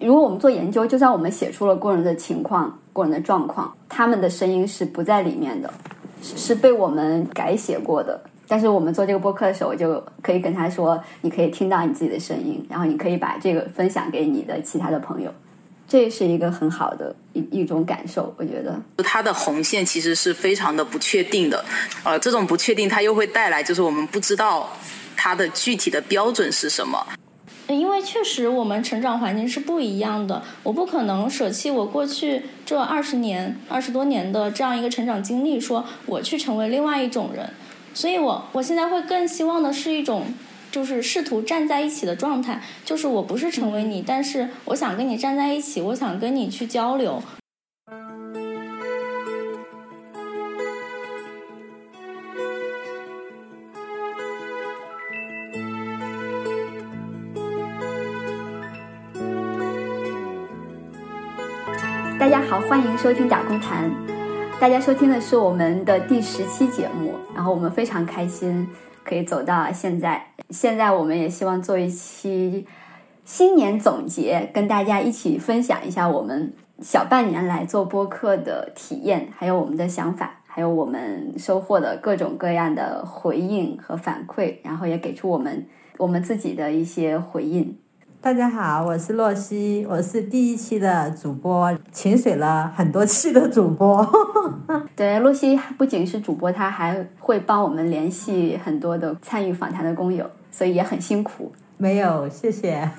[0.00, 5.72] 如果我们做研究，就算我们写出了工人的情况、工人的状况，他们的声音是不在里面的，
[6.22, 8.20] 是被我们改写过的。
[8.46, 15.32] 但是我们做这个播客的时候，我就可以跟他说，你可以听到你自己的声音，然后你可以把这个分享给你的其他的朋友，
[15.86, 18.80] 这是一个很好的一一种感受，我觉得。
[19.04, 21.64] 它的红线其实是非常的不确定的，
[22.02, 24.68] 呃，这种不确定它又会带来就是我们不知道
[25.16, 26.98] 它的具体的标准是什么。
[27.76, 37.50] 因为确实我们成长环境是不一样的，我不可能舍弃我过去这二十年、二十多年的这样一个成长经历，说我去成为另外一种人。
[37.92, 40.24] 所以我我现在会更希望的是一种，
[40.70, 47.22] 就是试图站在一起的状态，就是我不是成为你，但是我想跟你站在一起，我想跟你去交流。
[62.50, 63.88] 好，欢迎收听打工谈。
[64.58, 68.68] 大家收听的是我们的第十期节目，然后我们非常开心
[69.04, 70.20] 可以走到现在。
[70.48, 72.66] 现在我们也希望做一期
[73.24, 85.64] 新年总结，跟大家一起分享一下我们小半年来做播客的体验，还有我们的想法，还有我们收获的各种各样的回应和反馈，然后也给出我们
[85.98, 87.78] 我们自己的一些回应。
[88.22, 94.06] 大家好，我是洛西，我是第一期的主播，潜水了很多期的主播。
[94.94, 101.50] 对，洛西不仅是主播，他还会帮我们联系很多的参与访谈的工友，所以也很辛苦。
[101.78, 102.90] 没有，谢谢。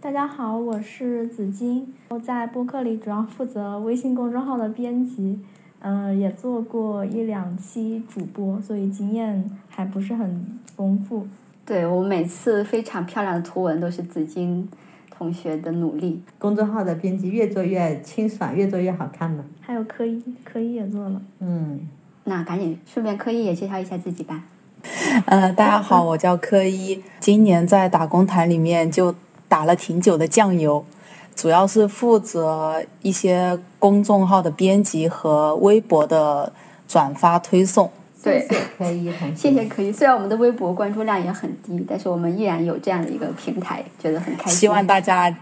[0.00, 5.40] 大家好，我是紫金，我在播客里主要负责微信公众号的编辑，
[5.80, 11.26] 嗯，也做过一两期主播，所以经验还不是很丰富。
[11.70, 14.68] 对我每次非常漂亮的图文都是紫金
[15.16, 16.20] 同学的努力。
[16.36, 19.44] 公众号的编辑越做越清爽，越做越好看了。
[19.60, 21.22] 还有科一，科一也做了。
[21.38, 21.86] 嗯，
[22.24, 24.42] 那赶紧顺便科一也介绍一下自己吧。
[25.26, 29.14] 呃，大家好，我叫科一，今年在打工台里面就
[29.48, 30.84] 打了挺久的酱油，
[31.36, 36.52] 主要是负责一些公众号的编辑和微博的
[36.88, 37.88] 转发推送。
[38.22, 39.90] 对，可以，谢谢可以。
[39.90, 44.52] 虽然我们的微博关注量也很低，但是我们依然有这样的一个平台，觉得很开心。
[44.52, 45.34] 希望大家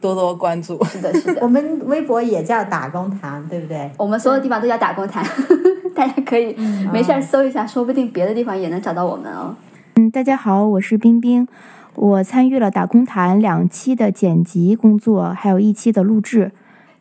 [0.00, 0.82] 多多关注。
[0.84, 1.40] 是的，是的。
[1.42, 3.90] 我们微博也叫打工谈，对不对？
[3.98, 5.24] 我们所有地方都叫打工谈，
[5.94, 6.54] 大家可以
[6.92, 9.54] 没事搜一下，说不定别的地方也能找到我们哦。
[9.96, 11.46] 嗯，大家好，我是冰冰，
[11.94, 16.52] 我参与了打工谈两期的剪辑工作，还有一期的录制。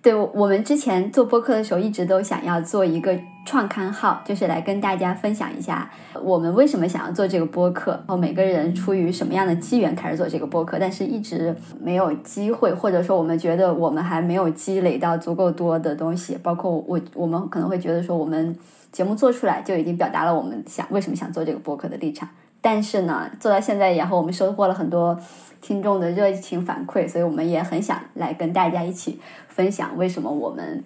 [0.02, 5.90] 对我们之前做播客的时候，一直都想要做一个创刊号，就是来跟大家分享一下
[6.22, 18.56] 我们为什么想要做这个播客，然后每个人出于什么样的机缘开始做这个播客，但是一直没有机会，或者说我们觉得我们还没有积累到足够多的东西，包括我，我们可能会觉得说我们
[18.92, 22.30] 节目做出来就已经表达了我们想为什么想做这个播客的立场，
[22.62, 25.20] 但是呢，做到现在，然后我们收获了很多
[25.62, 29.20] 听众的热情反馈，所以我们也很想来跟大家一起。
[29.48, 30.82] 分享为什么我们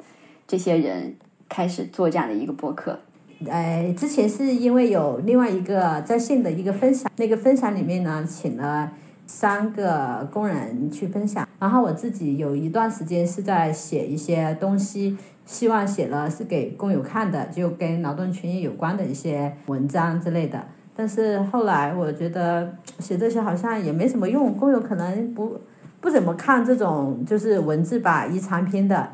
[0.47, 1.15] 这些人
[1.49, 2.99] 开始做这样的一个播客？
[3.47, 8.91] 呃，之前是因为有另外一个在线的一个分享，那个分享里面呢，请了
[9.27, 20.63] 三个工人去分享，然后我自己有一段时间是在写一些东西，希望写了是给工友看的，就跟劳动权益有关的一些文章之类的。
[20.95, 25.59] 但是后来我觉得写这些好像也没什么用，工友可能不。
[26.01, 29.09] 不怎么看这种就是文字吧，一长篇的，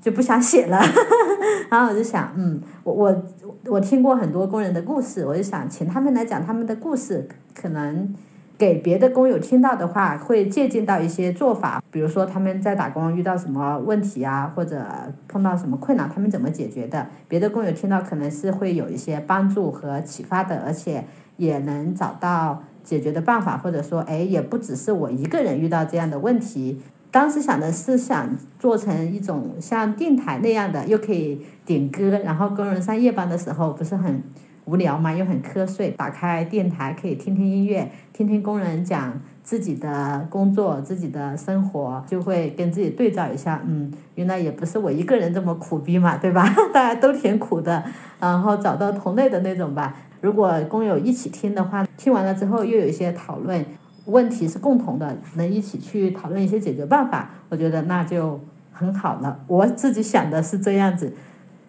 [0.00, 0.80] 就不想写了。
[1.70, 3.22] 然后我就想，嗯，我我
[3.66, 8.14] 我听过很多工人的故事，我就想请他们来讲他们的故事，可能
[8.58, 11.82] 给别的工友听到的话，会借鉴到一些做法。
[11.90, 14.84] 比如说他们在打工遇到什么问题啊，或者
[15.28, 17.06] 碰到什么困难，他们怎么解决的？
[17.28, 21.04] 别的工友听到可能是会有一些帮助和启发的，而且
[21.36, 22.62] 也能找到。
[22.82, 26.80] 解决的办法，或者说，哎，也不只是我一个人遇到这样的问题。
[27.10, 28.28] 当时想的是想
[28.58, 34.22] 做成一种像电台那样的，又可以点歌，然后工人上夜班的时候不是很
[34.66, 39.12] 无聊嘛，又很瞌睡，打开电台可以听听音乐，听听工人讲
[39.42, 46.46] 自己的工作、自己的生活，就会跟自己对照一下，嗯，原来也不是我一个人这么苦逼嘛，对吧？
[46.72, 47.82] 大家都挺苦的，
[48.20, 49.96] 然后找到同类的那种吧。
[50.20, 53.64] 如果工友一起听的话，听完了之后又有一些讨论，
[54.06, 58.40] 问题是共同的，能一起去讨论一些解决办法，我觉得那就
[58.72, 59.38] 很好了。
[59.46, 61.12] 我自己想的是这样子，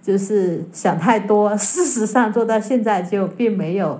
[0.01, 3.99] 就是想太多，事实上做到现在就并没有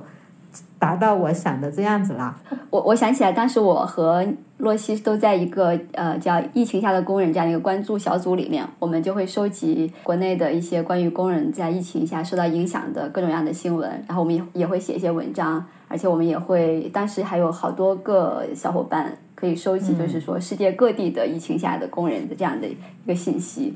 [0.80, 2.38] 达到我想的这样子啦。
[2.70, 4.26] 我我想起来，当时我和
[4.58, 23.74] 洛西都在一个呃叫“疫情下的工人”这样一个关注小组里面，我们就会收集国内的一些关于工人在疫情下受到影响的各种各样的新闻，然后我们也也会写一些文章，而且我们也会当时还有好多个小伙伴可以收集，就是说世界各地的疫情下的工人的这样的一个信息。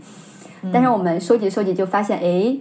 [0.74, 2.58] 但是我们收集收集就发现，哎，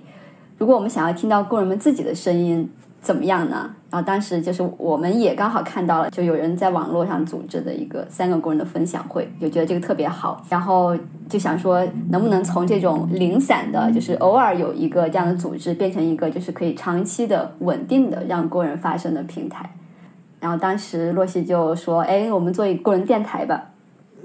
[0.59, 2.69] 如果我们想要听到工人们自己的声音。
[3.05, 3.75] 怎么样呢？
[3.95, 10.99] 然后当时就是我们也刚好看到了，就有人在网络上组织的一个三个工人的分享会，就觉得这个特别好，然后
[11.29, 19.71] 就想说能不能从这种零散的，就是偶尔有一个这样的组织，变成一个就是可以长期的、稳定的让工人发声的平台。
[20.41, 23.71] 然后当时洛西就说：“哎，我们做一个工人电台吧。”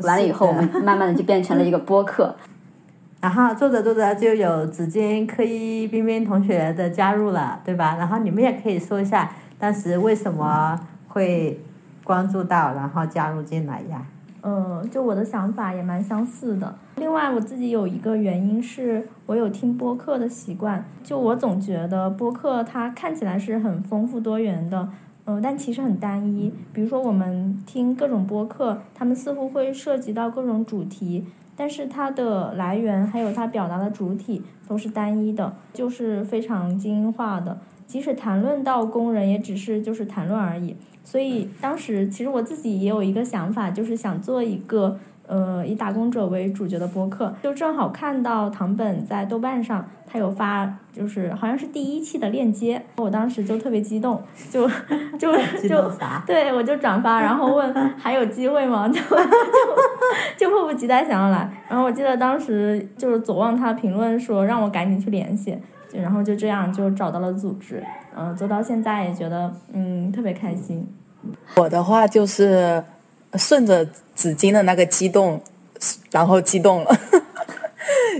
[0.01, 2.36] 完了以后，我们慢慢的就变成了一个播客。
[3.21, 7.98] 然后做着做着就有紫金、科一、冰冰同学的加入了，对吧？
[8.00, 9.30] 然后你们也可以说一下
[9.60, 10.80] 当时为什么
[11.10, 11.60] 会
[12.04, 14.04] 关注到，然后加入进来呀？
[14.42, 16.74] 嗯，就我的想法也蛮相似的。
[16.96, 24.88] 另外，我自己有一个原因是我有听播客的习惯，就我总觉得播客它看起来是很丰富多元的，
[25.26, 26.54] 嗯，但其实很单一。
[26.72, 31.26] 比如说我们听各种播客，他们似乎会涉及到各种主题。
[31.58, 37.58] 但是它的来源还有它表达的主体都是单一的，就是非常精英化的。
[37.90, 40.76] 即使谈论到工人，也只是就是谈论而已。
[41.04, 45.00] 所以当时其实我自己也有一个想法，就是想做一个。
[45.32, 54.20] 呃，以打工者为主角的播客，就正好看到唐本在豆瓣上，他有发，就是好像是第一期的链接，我当时就特别激动，
[54.50, 54.68] 就
[55.20, 55.32] 就
[55.68, 55.92] 就
[56.26, 58.90] 对我就转发，然后问 还有机会吗？
[58.90, 59.16] 就就
[60.36, 61.48] 就迫不及待想要来。
[61.70, 65.56] 然后我记得当时就是左望他评论说让我赶紧去联系，
[65.94, 67.84] 然后就这样就找到了组织，
[68.16, 70.88] 嗯，做到现在也觉得嗯特别开心。
[71.56, 72.84] 我的话就是
[73.34, 73.88] 顺着。
[74.20, 75.42] 纸巾的那个激动，
[76.12, 76.94] 然后激动了，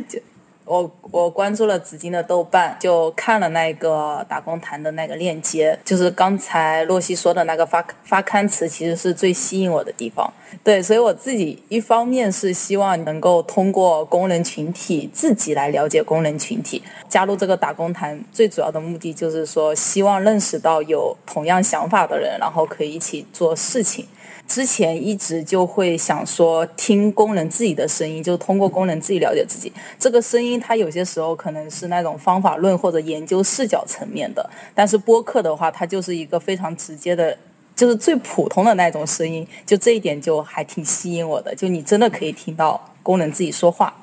[0.08, 0.18] 就
[0.70, 10.32] 我我关注了紫金的豆瓣，就看了那个打工谈的那个链接，就是刚才洛西说的那个发发刊词，其实是最吸引我的地方。
[10.64, 24.06] 对，所以我自己一方面是希望能够通过工人群体自己来了解工人群体，加入这个打工谈最主要的目的就是说，希望认识到有同样想法的人，然后可以一起做事情。
[24.50, 29.72] 之前一直就会想说听工人自己的声音，就是通过工人自己了解自己。
[30.00, 37.38] 这个声音，它有些时候可能是那种方法论或者研究视角层面的，但是播客的话，它就是一个非常直接的，
[37.76, 39.48] 就是最普通的那种声音。
[39.68, 43.94] 就这一点就还挺吸引我的，就你真的可以听到工人自己说话。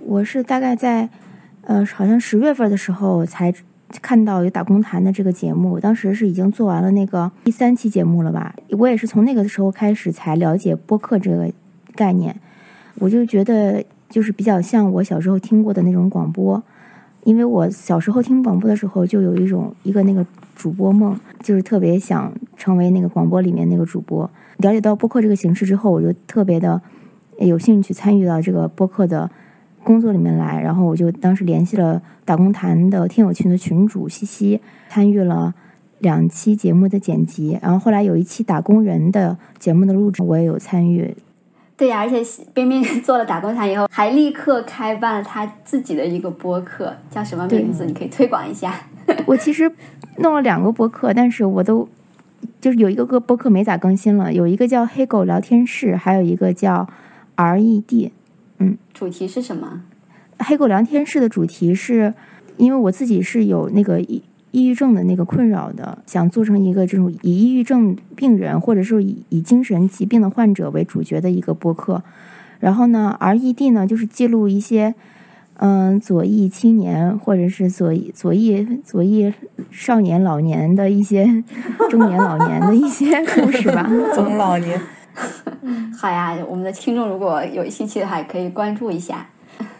[0.00, 1.08] 我是大概在，
[1.62, 3.52] 呃，好像十月份的时候才。
[4.02, 8.54] 看到有打工谈的这个节目，当时是已经做完了那个第三期节目了吧？
[8.70, 11.50] 我也是从那个时候开始才了解播客这个
[11.94, 12.34] 概念。
[12.98, 16.62] 我就觉得就是比较像我小时候听过的那种广播，
[17.24, 24.28] 因为我小时候听广播的时候就有一种一个那个主播梦，就是特别想成为那个广播里面那个主播。
[24.58, 26.80] 了解到播客这个形式之后，我就特别的
[27.38, 29.30] 有兴趣参与到这个播客的。
[29.86, 35.54] 工作里面来，然后我就当时联系了打工谈的听友群的群主西西，参与了
[36.00, 41.16] 两期节目的剪辑，然后后来有一期打工人的节目的录制，我也有参与。
[41.76, 42.20] 对呀，而且
[42.52, 47.86] 冰冰做了打工谈以后，还立刻开办了他自己的一个播客，叫什么名字？
[47.86, 48.74] 你可以推广一下。
[49.24, 49.70] 我其实
[50.18, 51.88] 弄了两个播客，但是我都
[52.60, 56.88] 就是有一个个播客没咋更新了，有一个叫黑狗聊天室，还有一个叫
[57.36, 58.10] RED。
[58.58, 59.82] 嗯，主题是什么？
[60.38, 62.12] 黑狗聊天室的主题是，
[62.56, 72.02] 因为我自己是有那个抑抑郁症的那个困扰的，想做成一个这种以抑郁症病人或者是以以精神疾病的患者为主角的一个播客。
[72.60, 74.94] 然后呢，RED 呢就是记录一些
[75.58, 79.32] 嗯左翼青年或者是左翼左翼左翼
[79.70, 81.44] 少年老年的一些
[81.90, 84.80] 中年老年的一些故事吧， 中老年。
[85.98, 89.26] 好呀，我们的听众如果有兴趣的话，可以关注一下。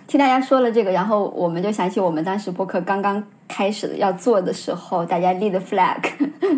[0.07, 6.01] 听大家说了这个，然后我们就想起我们当时播客刚刚开始要做的时候，大家立的 flag，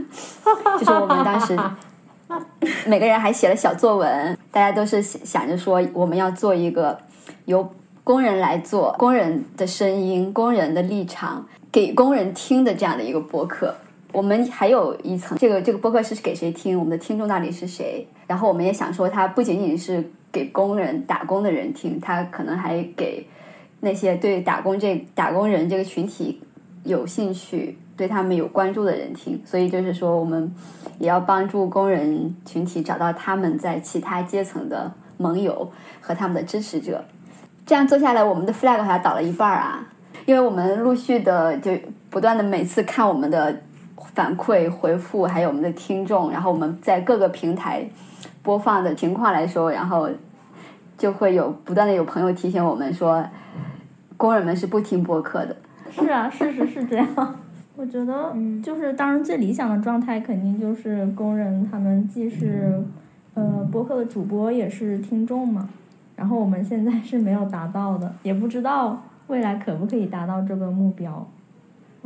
[0.79, 1.59] 就是我们当时
[2.87, 6.99] 每个人还写了小作文，大家都是想着说我们要做一个
[7.47, 7.67] 由
[8.05, 13.75] 工人来做，工人的声音、工人的立场，给工人听的这样的一个播客。
[14.13, 16.79] 我们还有一层，这个这个播客是给谁听？
[16.79, 18.07] 我们的听众到底是谁？
[18.27, 23.27] 然后我们也想说，它不仅仅是给工人打工的人听，它可能还给
[23.81, 26.41] 那些对打工这打工人这个群体
[26.85, 29.41] 有兴趣、对他们有关注的人听。
[29.45, 30.53] 所以就是说，我们
[30.99, 37.05] 也要帮助工人群体找到他们在其他阶层的盟友和他们的支持者。
[37.67, 39.87] 这样做下来，我们的 flag 还倒了一半啊，
[40.25, 41.73] 因为我们陆续的就
[42.09, 43.55] 不断的每次看我们的
[44.15, 47.89] 反馈回复，还有我们的听众，然后我们在各个平台
[48.43, 50.09] 播放的情况来说，然后
[50.97, 53.25] 就会有不断的有朋友提醒我们说，
[54.17, 55.57] 工人们是不听播客的。
[55.91, 57.07] 是啊，事实是这样。
[57.77, 62.83] 我觉得，就是当然最理想的状态，肯定就是工人他们既是
[63.35, 65.69] 呃播客的主播，也是听众嘛。
[66.17, 71.25] 然后我们现在是没有达到的，也不知道未来可不可以达到这个目标。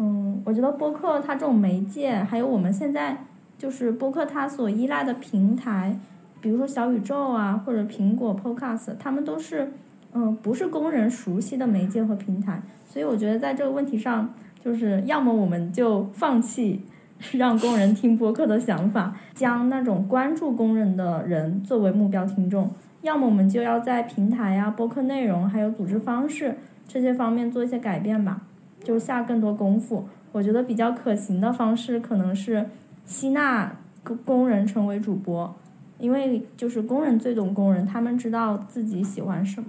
[0.05, 3.17] 嗯，我觉得播客它这种媒介，还有我们现在
[3.57, 5.97] 就是播客它所依赖的平台，
[6.41, 9.71] 比如说小宇宙啊，或者苹果 Podcast，他们都是
[10.13, 12.61] 嗯不是工人熟悉的媒介和平台。
[12.85, 16.83] 所以我觉得在这个问题上，就是要么我们就放弃
[17.35, 22.69] 让工人听播客的想法，将那种关注工人的人作为目标听众。
[23.03, 26.57] 要么我们就要在平台呀、播客内容还有组织方式
[26.89, 28.43] 这些方面做一些改变吧，
[28.83, 30.07] 就下更多功夫。
[30.33, 32.67] 我觉得比较可行的方式可能是
[33.05, 35.55] 吸纳工工人成为主播，
[35.99, 39.69] 因为就是工人最懂工人，他们知道自己喜欢什么。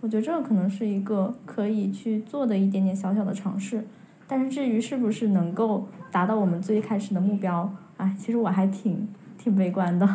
[0.00, 3.82] 我觉得这个可能是一个可以去做的一点点小小的尝试，
[4.28, 10.06] 但是至于是不是能够达到我们最开始的目标，哎，其实我还挺挺悲观的。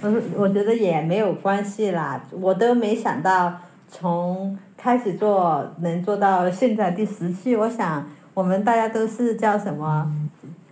[0.00, 7.56] 我 我觉得也没有关系啦，我都没想到从开始做能做到现在第十期。
[7.56, 10.10] 我想我们大家都是叫什么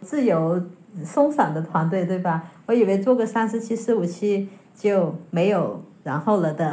[0.02, 0.62] 自由
[1.04, 2.44] 松散的团队，对吧？
[2.66, 6.73] 我以为做个三十期、四五期就没有然后了的，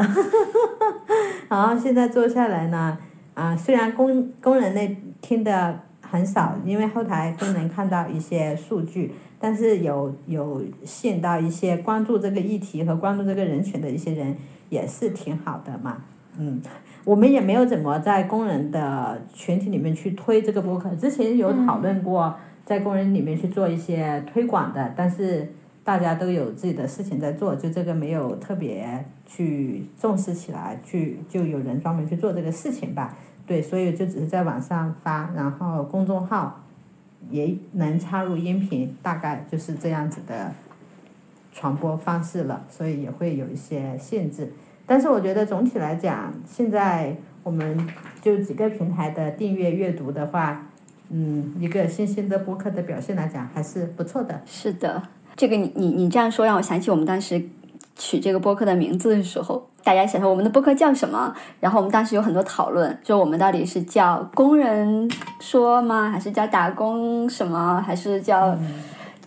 [1.50, 2.97] 然后现在做下来呢，
[3.33, 9.13] 啊，虽然工工人那听的很少，因为后台都能看到一些数据。
[9.39, 14.38] 但是有有吸引到一些关注这个议题和关注这个人群的一些人，
[14.69, 15.97] 也是挺好的嘛。
[16.37, 16.61] 嗯，
[17.03, 22.35] 我们也没有怎么在工人的群体里面去推这个播客，之前有讨论过
[22.65, 25.51] 在工人里面去做一些推广的，但是
[25.83, 33.15] 大家都有自己的事情在做，就这个没有特别去重视起来，去就有人专门去做这个事情吧。
[33.45, 36.59] 对，所以就只是在网上发，然后公众号。
[37.29, 40.51] 也能插入音频，大概就是这样子的
[41.53, 44.51] 传播方式了，所以也会有一些限制。
[44.93, 47.89] 但是我觉得总体来讲，现在我们
[48.21, 50.67] 就几个平台的订阅阅读的话，
[51.09, 54.39] 嗯，一个新兴的播客的表现来讲还是不错的。
[54.45, 55.01] 是的，
[55.35, 57.43] 这个你你你这样说让我想起我们当时
[57.95, 59.67] 取这个播客的名字的时候。
[59.83, 61.35] 大家想说我们的播客叫什么？
[61.59, 65.09] 然后我们当时有很多讨论，就我们到底是叫工人
[65.39, 66.12] 说吗？
[66.12, 67.83] 还是叫打工什么？
[67.83, 68.55] 还是叫？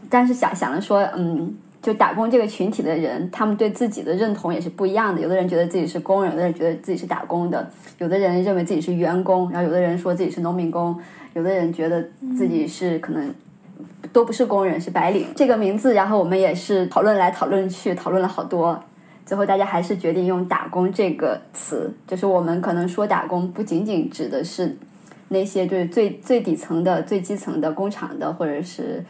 [0.08, 1.52] 但是想想了说，嗯，
[1.86, 5.20] 就打工这个群体的人，他们对自己的认同也是不一样的。
[5.20, 10.98] 有的人觉得自己是工人，有的人觉得自己是打工的，有的人认为自己是员工，然后有的人说自己是农民工，
[11.34, 12.04] 有的人觉得
[12.36, 13.32] 自己是可能
[14.12, 15.28] 都不是工人，是白领。
[15.36, 18.82] 这个名字，然后我们也是讨论来讨论去，讨论了好多。
[19.24, 24.76] 最后，大家还是决定用“打工”这个词，就是我们可能说打工，不仅仅指的是
[25.28, 29.04] 那些就是最最底层的、最基层的工厂的，或者是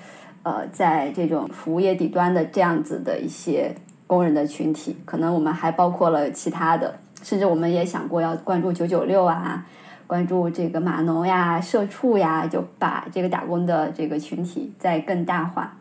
[0.47, 3.75] 呃，在这种服务业底端的这样子的一些
[4.07, 9.67] 工人的群体，可能我们还包括了其他的，甚至我们也想过要关注九九六啊，
[10.07, 15.77] 关注这个码农呀、社畜呀，就把这个打工的这个群体再更大化。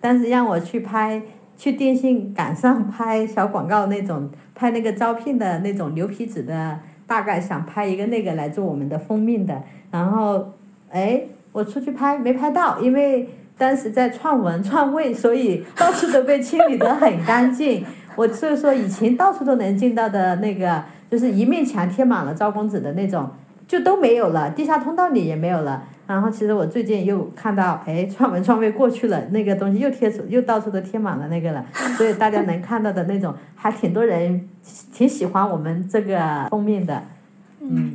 [0.00, 1.20] 但是让我去拍。
[1.58, 9.60] 去电信杆上拍小广告那种，拍那个招聘的那种牛皮纸的，大概想拍一个那个来做我们的封面的。
[9.90, 10.52] 然后，
[10.88, 17.84] 哎，我出去拍没拍到，因为当时在串文串位， 所以到处都被清理得很干净。
[18.16, 23.28] 我所以说以前到处都能见到的那个，就是一面墙贴满了赵公子的那种，
[23.66, 25.84] 就都没有了，地下通道里也没有了。
[26.06, 31.64] 然后其实我最近又看到，哎，创文创卫过去了，那个东西又贴出，又到处都贴满了那个了，
[31.98, 34.48] 所以大家能看到的那种， 还挺多人
[34.92, 37.02] 挺喜欢我们这个封面的，
[37.60, 37.94] 嗯，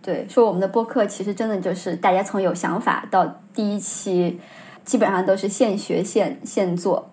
[0.00, 4.38] 对，说我们的播客其实真的就是大家从有想法到第一期，
[4.84, 7.08] 基本上都是现学现现做。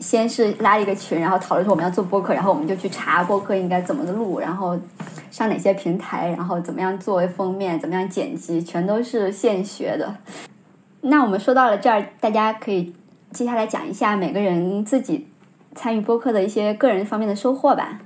[0.00, 4.78] 先是拉一个群，然后讨论说我们要做播客，然后我们就去查播客应该怎么录，然后
[5.30, 10.16] 上哪些平台，然后怎么样作为封面，怎么样剪辑，全都是现学的。
[11.02, 12.92] 那我们说到了这儿，大家可以
[13.30, 15.28] 接下来讲一下每个人自己
[15.74, 18.00] 参与播客的一些个人方面的收获吧。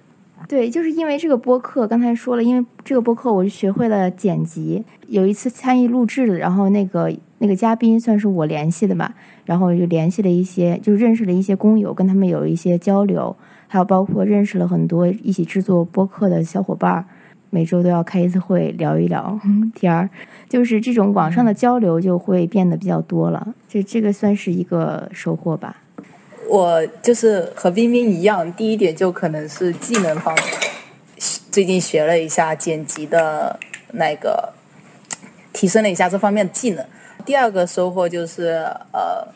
[0.47, 4.85] 对，就是因为这个播客，刚才说了，因为这个播客，我就学会了剪辑。
[5.07, 9.15] 有一次参与录制，然后那个那个嘉宾算是我联系的吧，
[9.45, 17.05] 然后就联系了一些，就认识了一些工友，跟他们有一些交流，还有包括认识了很多一起制作播客的小伙伴儿。
[17.51, 19.41] 每周都要开一次会，聊一聊
[19.75, 20.11] 天儿，
[20.51, 23.55] 就是这种网上的交流就会变得比较多了。
[23.67, 25.81] 这这个算是一个收获吧。
[26.47, 30.45] 我就是和冰冰一样，第一点就可能是技能方面，
[31.51, 33.59] 最近学了一下剪辑的
[33.93, 34.53] 那个，
[35.53, 36.85] 提升了一下这方面的技能。
[37.29, 39.29] 第二个收获就是呃，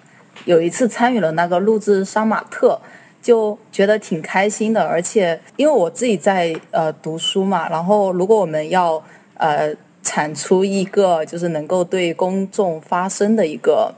[0.47, 2.81] 有一次参与了那个录制杀马特。
[3.21, 9.01] 就觉得挺开心的，而且因为我自己在呃读书嘛，然后如果我们要
[9.35, 9.73] 呃
[10.03, 13.95] 产出一个就是能够对公众发声的一个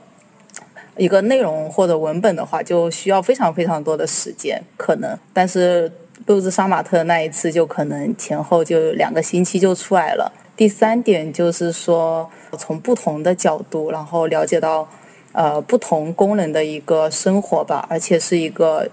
[0.95, 5.17] 一个内容或者文本的话，就需要非常非常多的时间，可能。
[5.33, 5.91] 但是
[6.27, 10.31] 录制杀马特那一次，就可能前后就两个星期就出来了。
[10.55, 14.87] 第三点就是说，从不同的角度，然后了解到
[15.31, 18.89] 呃不同功能的一个生活吧，而且是一个。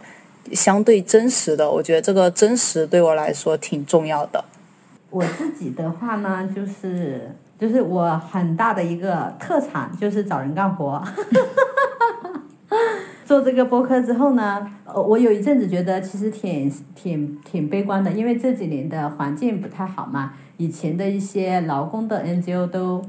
[0.52, 4.45] 相对真实的，我觉得这个真实对我来说挺重要的。
[5.09, 11.02] 我自己的话呢，就是就是我很大的一个特长就是找人干活。
[13.25, 23.02] 做这个播客之后呢，呃，我有一阵子觉得其实挺挺挺悲观的，因为这几年的环境不太好嘛，以前的一些劳工的 NGO 都。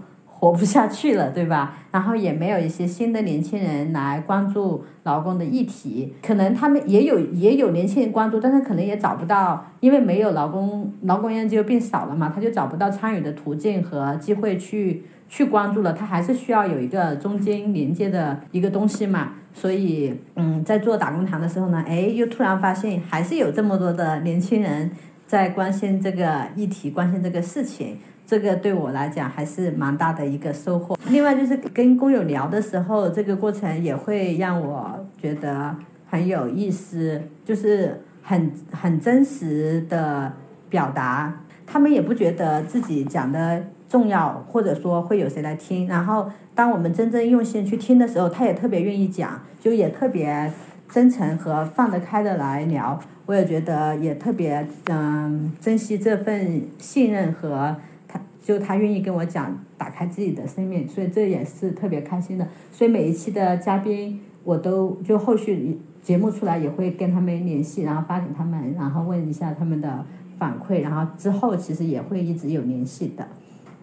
[0.43, 1.73] 活不下去了，对吧？
[1.89, 19.35] 然后也没有一些新的年轻人来关注劳工的议题，可能他们也有也有年轻人关注，但是可能也找不到，因为没有劳工劳工 NGO 变少了嘛，他就找不到参与的途径和机会去去关注了，他还是需要有一个中间连接的一个东西嘛。
[19.53, 24.91] 所以，嗯，在做打工堂的时候呢，哎，又突然发现还是有这么多的年轻人
[25.33, 27.97] 在关心这个议题，关心这个事情。
[28.23, 30.95] 这个对我来讲还是蛮大的一个收获。
[31.09, 35.75] 另外就是跟工友聊的时候，这个过程也会让我觉得
[36.05, 40.31] 很有意思，就是很很真实的
[40.69, 41.41] 表达。
[41.65, 45.87] 他们也不觉得自己讲的重要，或者说会有谁来听。
[45.87, 50.53] 然后当我们真正用心去听的时候，他也特别愿意讲，就也特别
[50.93, 52.99] 真诚和放得开的来聊。
[53.25, 57.75] 我也觉得也特别嗯珍惜这份信任和
[58.07, 58.19] 他。
[58.43, 62.45] 就他愿意跟我讲，打开自己的生命，所以这也是特别开心的。
[62.73, 70.05] 所以每一期的嘉宾，我都就后续节目出来也会跟他们联系，然后发给他们，然后问一下他们的
[70.37, 73.25] 反馈，然后之后其实也会一直有联系的。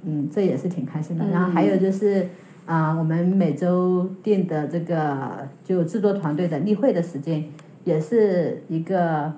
[0.04, 1.26] 嗯，这也是挺开心的。
[1.30, 2.28] 然后还有就是
[2.70, 7.44] 啊，我们每周定的这个就制作团队的例会的时间，
[7.82, 9.32] 也是一个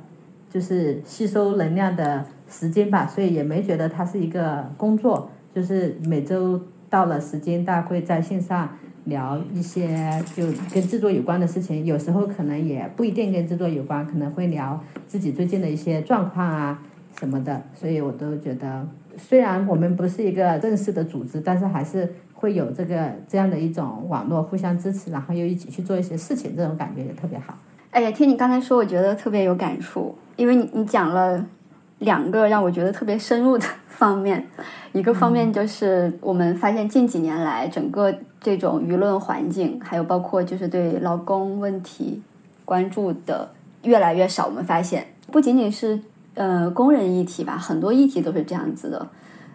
[0.51, 2.27] 就是吸收能量的。
[2.51, 8.69] 时间吧，所以也没觉得它是一个工作，就是每周到了时间，大家会在线上
[9.05, 16.79] 聊一些就跟制作有关的事情，有时候可能也不一定跟制作有关，可能会聊自己最近的一些状况啊
[17.19, 27.55] 什么的，所以我都觉得，虽然我们不是一个正式的组织，但是还是会有这个这样的一种网络互相支持，然后又一起去做一些事情，这种感觉也特别好。
[27.93, 31.47] 哎呀，听你刚才说，我觉得特别有感触，因为你你讲了。
[32.03, 34.45] 两个让我觉得特别深入的方面，
[34.93, 42.21] 一个方面就是我们发现近几年来整个这种舆论环境，还有包括就是对劳工问题
[42.65, 43.49] 关注的
[43.85, 44.47] 越来越少。
[44.47, 45.97] 我们发现不仅仅是
[46.35, 49.07] 呃工人议题吧，很多议题都是这样子的，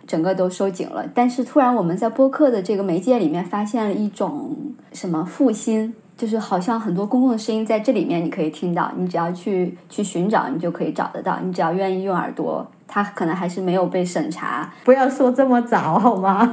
[0.08, 1.06] 整个都收紧了。
[1.14, 4.56] 但是突然我们在播客的这个媒介里面发现了一种
[4.94, 5.94] 什么复兴。
[6.18, 11.38] 就是好像很多公共的声音在这里面，你可以听到，你只要去去寻找，你就可以找得到。
[11.44, 14.68] 你只要愿意用耳朵，它可能还是没有被审查。
[14.84, 16.52] 不要说这么早好吗？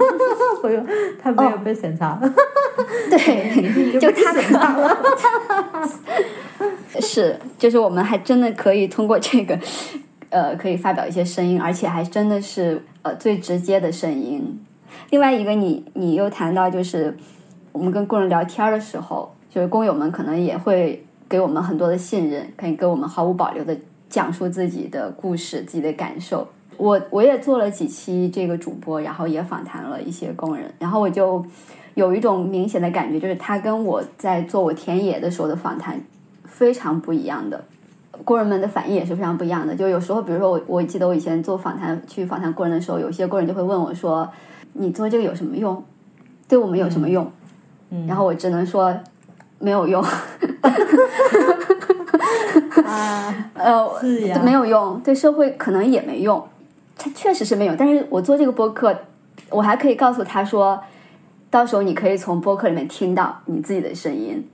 [0.60, 0.86] 不用，
[1.18, 2.20] 它没有被审查。
[3.08, 4.98] 对，就他审查了。
[7.00, 9.58] 是，就是我们还真的可以通过这个，
[10.34, 14.60] 呃，可以发表一些声音，而且还真的是呃最直接的声音。
[15.10, 17.16] 另外一个，你你又谈到就是
[17.72, 19.32] 我们跟工人聊天的时候。
[19.54, 23.76] 就是工友们可能也会给我们很多的信任，可以给我们毫无保留的
[24.10, 26.48] 讲述自己的故事、自己的感受。
[26.76, 31.46] 我我也做了几期这个主播，然后也访谈了一些工人，然后我就
[31.94, 36.02] 有一种明显的感觉，就是他跟我在做我田野的时候的访谈
[36.42, 37.64] 非常不一样的。
[38.24, 39.74] 工人们的反应也是非常不一样的。
[39.74, 44.28] 就有时候，比如说我我记得我以前做访谈去访谈工人的时候，有些工人就会问我说
[44.74, 45.82] ：“你做这个有什么用？
[46.46, 47.30] 对我们有什么用？”
[47.90, 48.94] 嗯然后我只能说。
[49.60, 50.02] 没有用，
[52.84, 56.46] 啊，呃，是呀，没有用，对社会可能也没用，
[56.98, 57.74] 它确实是没有。
[57.74, 58.94] 但是我做这个播客，
[59.48, 60.78] 我还可以告诉他说，
[61.50, 64.46] 到时候你可以从播客里面听到你自己的声音。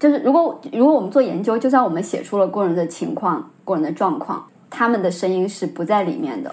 [0.00, 6.52] 就是如果如果我们做研究，就算我们写出了工人的情况、工人的状况，他们的声音是不在里面的，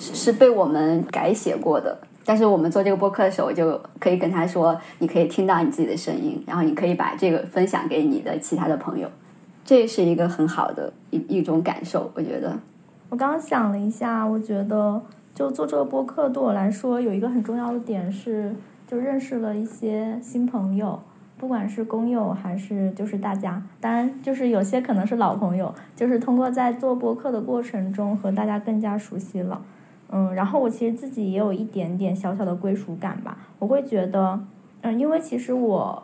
[0.00, 1.98] 是是被我们改写过的。
[2.24, 9.06] 但是我们做这个播客的时候，就可以跟他说，你可以听到你自己的声音，然后你可以把这个分享给你的其他的朋友，
[9.62, 12.58] 这是一个很好的一一种感受，我觉得。
[13.10, 15.00] 我刚刚想了一下，我觉得
[15.34, 18.52] 就做这个播客对我来说有一个很重要的点是，
[18.88, 20.98] 就认识了一些新朋友，
[21.38, 29.62] 不管是工友还是就是大家，当然就是有些可能是老朋友，就是通过在做播客的过程中和大家更加熟悉了。
[30.08, 33.36] 嗯，然后我其实自己也有一点点小小的归属感吧。
[33.58, 34.40] 我会觉得，
[34.82, 36.02] 嗯，因为其实我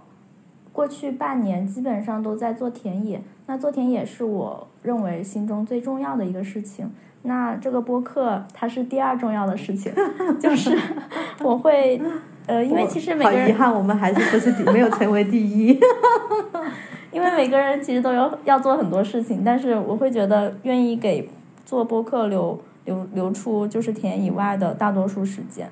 [0.73, 6.90] 过去半年基本上都在做田野，那做田野是我认为心中最重要的一个事情。
[7.23, 9.92] 那这个播客它是第二重要的事情，
[10.40, 10.77] 就是
[11.45, 12.03] 我会，
[12.46, 15.78] 呃，因为其实每个人好遗憾，我们还是不是第没有成为第一。
[17.12, 21.28] 因为每个人其实都有要做很多事情，但是我会觉得愿意给
[21.64, 25.68] 做播客留留留出就是田以外的大多数时间，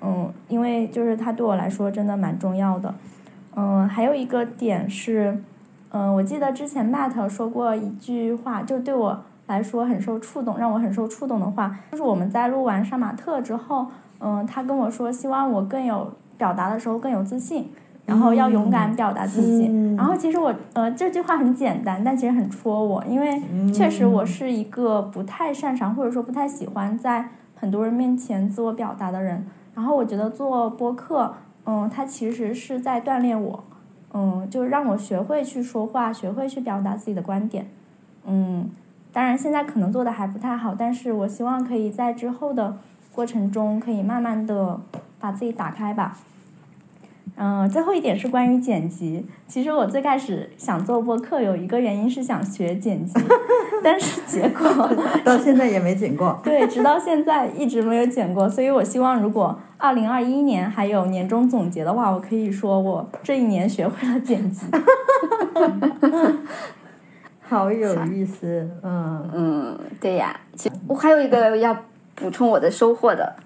[0.00, 2.94] 嗯，因为就是它对我来说真的蛮重要的，
[3.54, 5.38] 嗯，还有一个点是，
[5.90, 13.86] 嗯，我记得之前 Matt 说过一句话，就对我来说很受触动，让我很受触动的话，就是我们在录完杀马特之后，
[14.20, 17.70] 嗯，他跟我说希望我更有表达的时候更有自信。
[18.06, 19.66] 然后要勇敢表达自己。
[19.68, 23.38] 嗯然后其实我呃这句话很简单，但其实很戳我，因为
[23.70, 29.44] 确实我是一个不太擅长或者说不太喜欢在很多人面前自我表达的人。
[29.74, 31.34] 然后我觉得做播客，
[31.66, 33.62] 嗯，它其实是在锻炼我，
[34.14, 37.66] 嗯，就让我学会去说话，学会去表达自己的观点。
[38.24, 38.70] 嗯，
[39.12, 42.78] 当然现在可能做的还不太好，但是我希望可以在之后的
[43.18, 44.80] 过程中，可以慢慢的
[45.18, 46.16] 把自己打开吧。
[47.34, 49.26] 嗯，最后一点是关于剪辑。
[49.48, 53.14] 其实我最开始想做播客，有一个原因是想学剪辑，
[53.82, 54.88] 但是结果
[55.26, 56.40] 到现在也没剪过。
[56.44, 58.48] 对，直到现在一直没有剪过。
[58.48, 64.64] 所以我希望，如果二零二一年还有年终总结的话，我可以说我这一年学会了剪辑。
[67.42, 70.38] 好有意思，嗯嗯，对呀。
[70.54, 71.76] 其实我还有一个要
[72.18, 73.36] 补充我的收获的，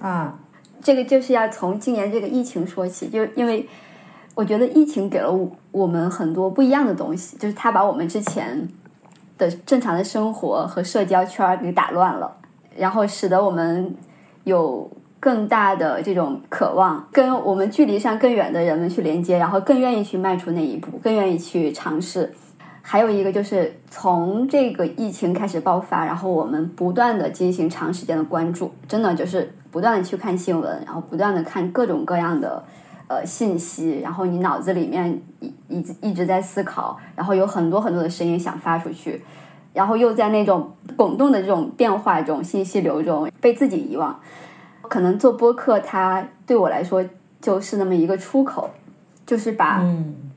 [0.00, 0.38] 啊，
[0.82, 3.68] 这个就是要从今年这个疫情说起，就因为
[4.34, 8.66] 我觉得疫情给了我我们很多不一样的东西，就是它把我们之前
[9.36, 12.34] 的正常的生活和社交圈儿给打乱了，
[12.74, 13.94] 然后使得我们
[14.44, 14.90] 有
[15.20, 22.32] 更大的这种渴望，跟我们距离上更远的人们去连接，然后更愿意去迈出那一步，更愿意去尝试。
[22.82, 32.62] 还有一个就是从这个疫情开始爆发，然后我们不断的进行长时间的关注，真的就是不断的去看新闻，然后不断的看各种各样的
[33.06, 39.22] 呃信息，然后你脑子里面一一一直在思考，然后有很多很多的声音想发出去，
[39.72, 44.18] 然后又在那种滚动的这种变化中、信息流中被自己遗忘。
[44.82, 47.02] 可能做播客，它对我来说
[47.40, 48.68] 就是那么一个出口，
[49.24, 49.82] 就是把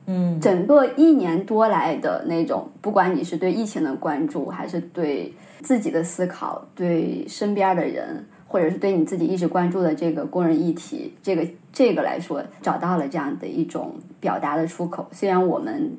[0.06, 15.06] 嗯整个一年多来的那种，不管你是对疫情的关注，还是对自己的思考，对身边的人，或者是对你自己一直关注的这个工人议题，这个这个来说，找到了这样的一种表达的出口。
[15.10, 15.96] 虽然我们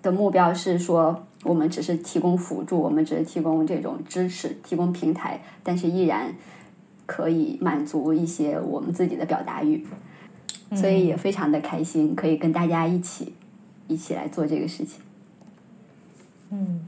[0.00, 6.34] 的目标是说，我们只是提供辅助，我们只是提供这种支持，提供平台，但是依然
[7.04, 9.84] 可以满足一些我们自己的表达欲。
[10.74, 13.34] 所以也非常的开心，可以跟大家一起
[13.92, 15.00] 一起来做这个事情。
[16.50, 16.80] 嗯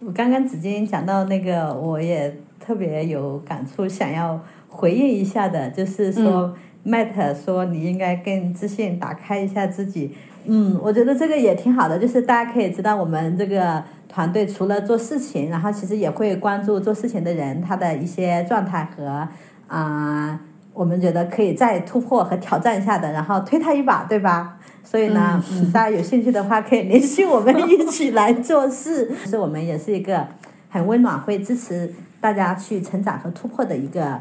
[0.00, 10.14] 我刚刚子金讲到那个，我也特别有感触，想要回应一下的，就是说、Matt 说你应该更自信，打开一下自己。
[10.44, 19.26] 嗯，我觉得这个也挺好的，就是大家可以知道我们这个团队除了做事情，然后其实也会关注做事情的人他的一些状态和
[19.66, 20.38] 啊、
[20.76, 24.58] 我们觉得可以再突破和挑战一下的，然后推他一把，对吧？
[24.84, 29.10] 所以呢，嗯，大家有兴趣的话，可以联系我们一起来做事。
[29.24, 30.28] 其实我们也是一个
[30.68, 34.20] 很温暖，会支持大家去成长和突破的一个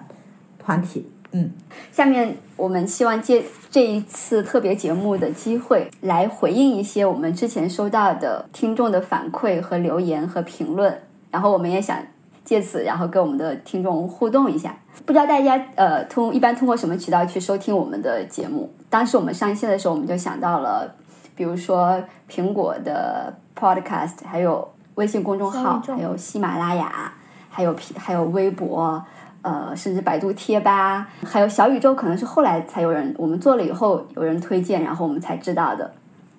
[0.57, 1.11] 团体。
[1.33, 1.51] 嗯，
[1.91, 10.97] 下面我们希望借这一次特别节目的机会，来回应一些我们之前收到的听众的反馈和留言和评论，
[11.29, 11.97] 然后我们也想
[12.45, 14.73] 借此，然后跟我们的听众互动一下。
[15.05, 18.71] 不知道大家呃通一般通过什么渠道去收听我们的节目？
[18.89, 20.89] 当时我们上线的时候，我们就想到了，
[21.35, 27.11] 比如说苹果的 Podcast，还有微信公众号还有喜马拉雅，
[27.49, 29.03] 还有皮还有微博，
[29.41, 35.91] 呃，甚至百度贴吧，还有小宇宙，可能是后来才有人我们做了以后有人推荐，然后我们才知道的。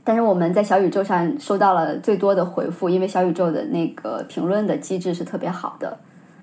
[0.07, 5.99] 但是我们在小宇宙上收到了最多的回复，因为小宇宙的那个评论的机制是特别好的。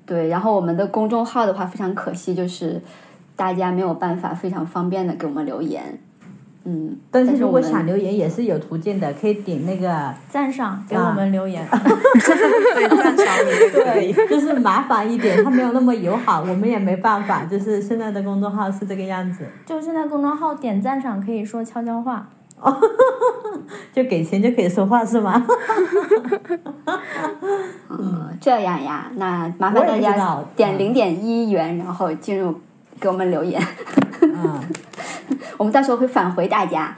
[0.06, 2.82] 对，然后我们的公众号的话非常可惜，就是
[3.38, 5.97] 大家没有办法非常方便的给我们留言。
[6.65, 11.65] 嗯，但是如果是我们想留言也是有途径的，可以点那个赞赏给我们留言。
[11.71, 17.45] 对，赞赏你就是麻烦一点，它没有那么友好，我们也没办法。
[17.45, 22.30] 就是现在的公众号是这个样子，就现在公众号点赞赏可以说悄悄话，
[23.93, 25.45] 就给钱就可以说话是吗？
[27.89, 32.60] 嗯这样呀，那麻烦大家点嗯零点一元，然后进入
[32.99, 33.62] 给我们留言，
[34.21, 34.60] 嗯，
[35.58, 36.95] 我们到时候会返回大家。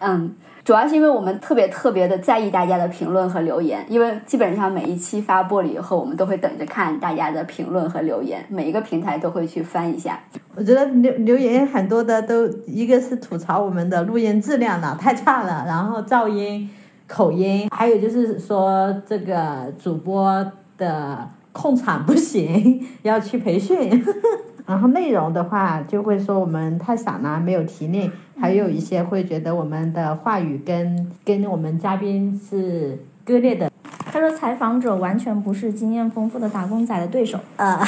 [0.00, 0.34] 嗯，
[0.70, 10.20] 主要是因为我们特别特别的在意大家的评论和留言，因为基本上每一期发布了以后，我们都会等着看大家的评论和留言，每一个平台都会去翻一下。
[10.54, 16.70] 我觉得留留言很多的都一个是吐槽我们的录音质量了太差了，然后噪音、
[17.08, 23.90] 口音，还有就是说这个主播的控场不行，要去培训。
[24.66, 28.08] 然后内容的话，就会说我们太散了，没有提炼，
[28.40, 33.70] 还有一些会觉得我们的话语跟跟我们嘉宾是割裂的。
[34.12, 37.38] 他说采访者完全不是经验丰富的打工仔的对手。
[37.56, 37.80] 啊，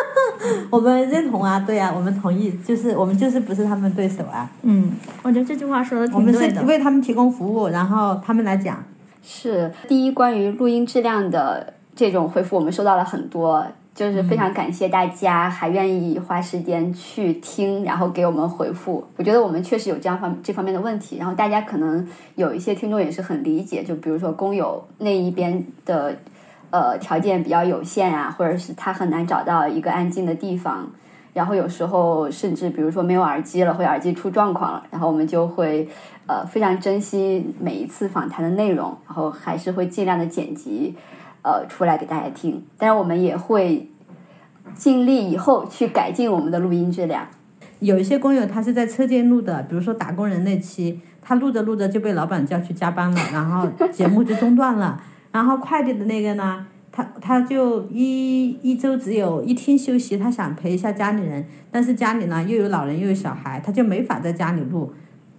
[0.68, 6.62] 我们认同啊，对啊，我们同意，就是我们就是不是他们对手啊，嗯，我觉得这句话说的我们是挺对的。
[6.64, 8.84] 为他们提供服务，然后他们来讲。
[9.22, 19.06] 是第一，关于录音质量的这种回复，我们收到了很多，就是非常感谢大家还愿意花时间去听，然后给我们回复。
[19.16, 22.04] 我觉得我们确实有这样方这方面的问题，然后大家可能
[22.34, 26.16] 有一些听众也是很理解，就比如说工友那一边的
[26.70, 30.90] 呃条件比较有限啊，或者是他很难找到一个安静的地方。
[31.32, 35.88] 然后有时候甚至比如说没有耳机了，或者耳机出状况了，然后我们就会
[36.26, 40.94] 呃非常珍惜每一次访谈的内容，然后还是会尽量的剪辑
[41.44, 42.64] 呃出来给大家听。
[42.76, 43.88] 当然我们也会
[44.74, 47.28] 尽力以后去改进我们的录音质量。
[47.78, 55.00] 有一些工友他是在车间录的，比如说打工人那期，他录着录着就被老板叫去加班了，然后节目就中断了。
[55.30, 64.92] 然后快递的那个呢，他他就一一周只有一天休息，他想陪一下家里人，但是家里呢又有老人又有小孩，他就没法在家里录。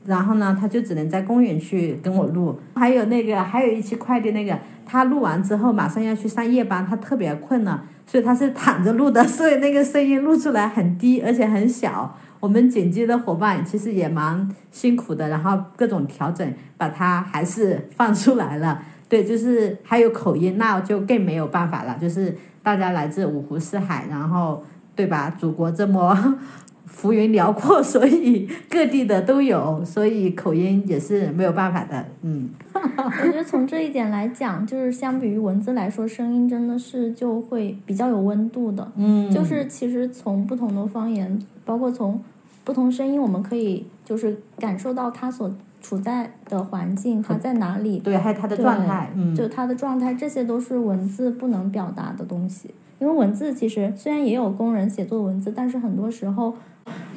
[0.05, 2.59] 然后呢，他就只能在公园去跟我录。
[2.75, 12.15] 还有那个，还有一期快递那个，他录完之后马上要去上夜班，他特别困了，所以他是躺着录的，所以那个声音录出来很低，而且很小。
[12.39, 18.83] 我们剪辑的伙伴其实也蛮辛苦的，然后各种调整，把它还是放出来了。
[19.09, 21.97] 对，就是还有口音，那就更没有办法了。
[21.99, 24.63] 就是大家来自五湖四海，然后
[24.95, 25.29] 对吧？
[25.39, 26.37] 祖国这么
[26.85, 32.05] 幅员辽阔，所以各地的都有，所以口音也是没有办法的。
[32.21, 38.91] 嗯， 我觉得从这一点来讲，就是相比于文字来说，声音真的是就会比较有温度的。
[38.95, 42.21] 嗯，就是其实从不同的方言，包括从
[42.63, 52.69] 不同声音，我们可以就是感受到它所处在的环境，它在哪里，对，还有它的状态，嗯，就它的状态，这些都是文字不能表达的东西。
[52.99, 56.55] 因为文字其实虽然也有工人写作文字，但是很多时候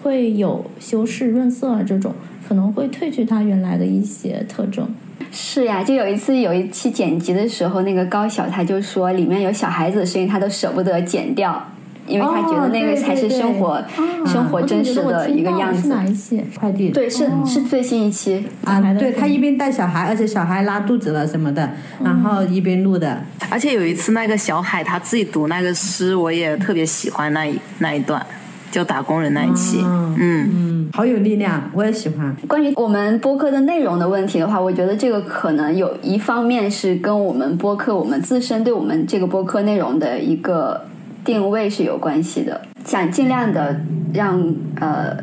[0.02, 2.12] 会有修饰、润色啊这种，
[2.46, 4.88] 可能会褪去它原来的一些特征。
[5.30, 11.62] 是呀，就有一次有一期剪辑的时候，那个高晓他就说里面有小孩子的声音，他都舍不得剪掉，
[12.08, 13.82] 因为他觉得那个才是生活、
[14.26, 15.82] 生活真实的一个样子。
[15.82, 16.42] 是哪一期？
[16.58, 18.44] 快递对，是、是最新一期。
[18.64, 21.70] 啊，对他一边带小孩，而且小孩拉肚子了什么的，
[22.02, 23.22] 然后一边录的。
[23.50, 28.24] 而且有一次那个小海他自己读那个诗，我也特别喜欢那一那一段，
[28.70, 29.80] 就打工人那一期。
[29.84, 32.34] 嗯嗯，嗯，好有力量，我也喜欢。
[32.46, 40.82] 关于我们播客的内容的问题的话，我觉得这个可能有一方面是跟我们播客我们自身对我们这个播客内容的一个
[41.24, 43.80] 定位是有关系的，想尽量的
[44.14, 45.16] 让呃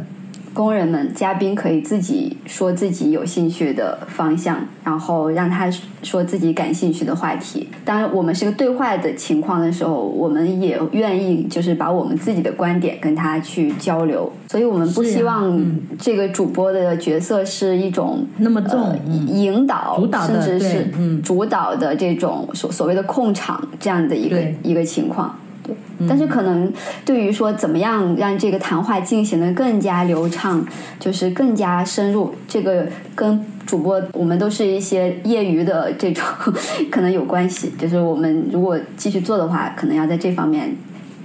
[0.54, 5.70] 工人们、嘉宾可以自己说自己有兴趣的方向，然后让他
[6.02, 7.68] 说自己感兴趣的话题。
[7.84, 15.82] 当然，我们是个对话的情况的时候，我们也愿意就是把我们自己的观点跟他去交流，所以我们不希望嗯。
[16.00, 21.22] 这个主播的角色是一种那么重引导，主导甚至是嗯。
[21.22, 25.38] 主导的这种所所谓的控场这样的一个一个情况。
[25.66, 25.76] 对，
[26.08, 26.72] 但是可能
[27.04, 30.64] 对于说怎么样让这个谈话进行的更加流畅，
[31.00, 36.24] 就是更加深入，这个跟主播，我们都是一些业余的这种，
[36.92, 37.72] 可能有关系。
[37.80, 40.76] 就是我们如果继续做的话，可能要在这方面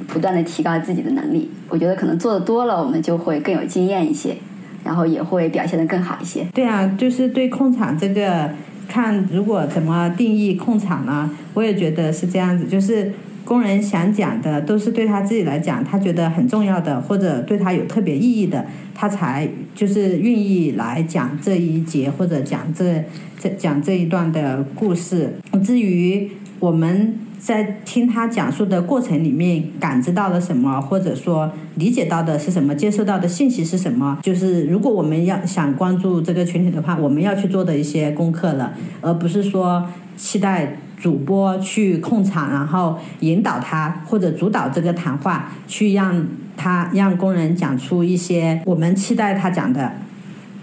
[0.09, 1.51] 不断的提高自己的能力。
[1.69, 4.35] 我觉得可能做的多了，我们就会更有经验一些，
[4.83, 6.47] 然后也会表现的更好一些。
[6.55, 8.49] 对啊，就是对控场这个，
[8.89, 11.31] 看如果怎么定义控场呢？
[11.53, 13.13] 我也觉得是这样子，就是
[13.51, 23.05] 工人想讲的都是对他自己来讲，他觉得很重要的，或者对他有特别意义的，他才就是愿意来讲这一节或者讲这
[23.41, 25.33] 这讲这一段的故事。
[25.65, 39.85] 至于我们在听他讲述的过程里面感知到了什么，或者说理解到的是什么，接受到的信息是什么，就是如果我们要想关注这个群体的话，我们要去做的一些功课了，而不是说
[40.17, 46.27] 期待主播去控场，然后引导他或者主导这个谈话，去让
[46.59, 49.93] 他让工人讲出一些我们期待他讲的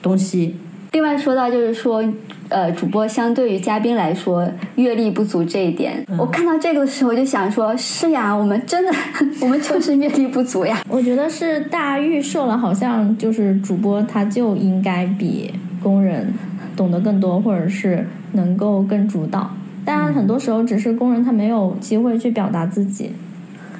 [0.01, 0.55] 东西。
[0.91, 2.03] 另外说到就是说，
[2.49, 8.91] 呃，主播相对于嘉宾来说阅历不足这一点，我看到这个的时候就想说，是呀，我们真的，
[9.41, 10.81] 我们就是阅历不足呀。
[10.87, 16.33] 我觉得是大家预设了，好像就是主播他就应该比工人
[16.75, 19.51] 懂得更多，或者是能够更主导。
[19.89, 23.13] 但很多时候只是工人他没有机会去表达自己，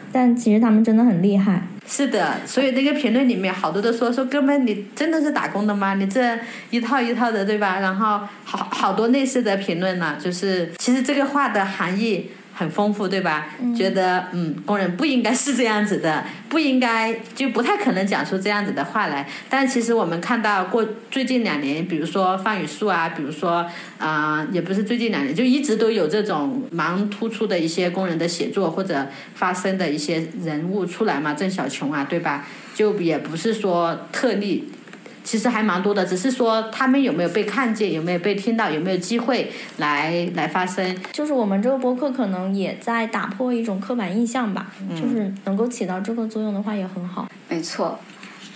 [0.10, 1.64] 但其实他们真的很厉害。
[1.86, 5.96] 是的，所以那个评论里面好多都说说哥们，你真的是打工的吗？
[5.96, 6.38] 你这
[6.70, 7.80] 一套一套的，对吧？
[7.82, 13.50] 然后好好多类似的评论呢，就是其实这个话的含义很丰富，对吧？
[13.78, 19.30] 觉得嗯，工人不应该是这样子的， 不应该就不太可能讲出这样子的话来。
[19.48, 23.64] 但其实我们看到过最近两年，比如说范宇树啊，比如说
[24.00, 32.48] 啊、也不是最近两年，就一直都有这种蛮突出的一些工人的写作或者发声的一些人物出来嘛，郑小琼啊，对吧？
[32.74, 34.68] 就也不是说特例。
[35.28, 40.98] 其实还蛮多的，只是说他们有没有被看见，有没有被听到，有没有机会来来发声。
[41.12, 47.30] 就是我们这个播客可能也在打破一种刻板印象吧，就是能够起到这个作用的话也很好。
[47.50, 48.00] 没错，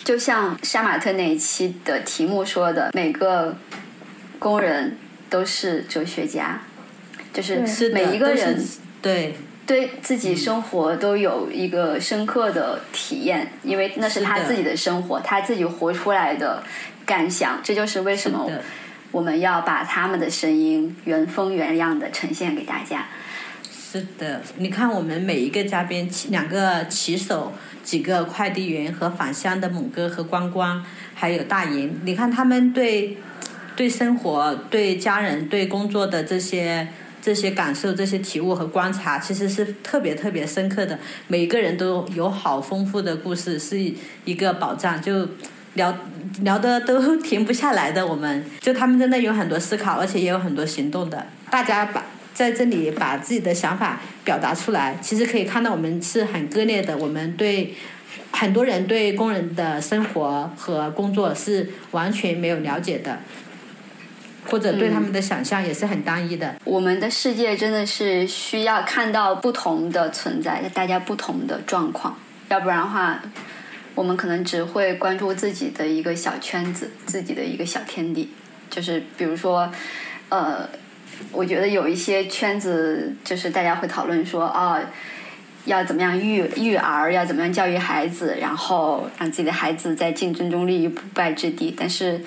[0.05, 3.53] 就像杀马特那一期的题目说的，每个
[4.39, 4.95] 工人
[5.29, 6.61] 都是哲学家，
[7.33, 8.57] 就是是每一个人
[9.01, 16.63] 对对自己生活都有一个深刻的体验，因为那是他自己的生活，他自己活出来的
[17.05, 17.59] 感想。
[17.63, 18.49] 这就是为什么
[19.11, 23.07] 我们要把他们的声音原封原样的呈现给大家。
[23.69, 27.51] 是的，你看我们每一个嘉宾，骑两个骑手，
[27.83, 33.17] 几个快递员和返乡的猛哥和光光，还有大银，你看他们对
[33.75, 36.87] 对生活、对家人、对工作的这些
[37.21, 40.97] 这些感受、这些体悟和观察，其实是特别特别深刻的。
[41.27, 43.77] 每个人都有好丰富的故事，是
[44.25, 45.01] 一个宝藏。
[45.01, 45.27] 就
[45.75, 45.95] 聊
[46.41, 51.27] 聊的都停不下来的，我们就他们真的有很多思考，而且也有很多行动的。
[51.49, 52.03] 大家把
[52.33, 56.97] 在这里把自己的想法表达出来，其实可以看到我们是很割裂的。
[56.97, 57.73] 我们对
[58.31, 63.19] 很多人对工人的生活和工作是完全没有了解的，
[64.51, 66.53] 或者对他们的想象也是很单一的。
[66.65, 72.17] 我们的世界真的是需要看到不同的存在，大家不同的状况，
[72.49, 73.21] 要不然的话，
[73.95, 78.29] 我们可能只会关注自己的一个小圈子，自己的一个小天地。
[78.69, 79.71] 就是比如说，
[80.29, 80.67] 呃，
[81.31, 84.79] 我觉得有一些圈子，就是大家会讨论说，啊、
[85.65, 91.73] 要怎么样育育儿，要怎么样教育孩子，然后让自己的孩子在竞争中立于不败之地。
[91.77, 92.21] 但是，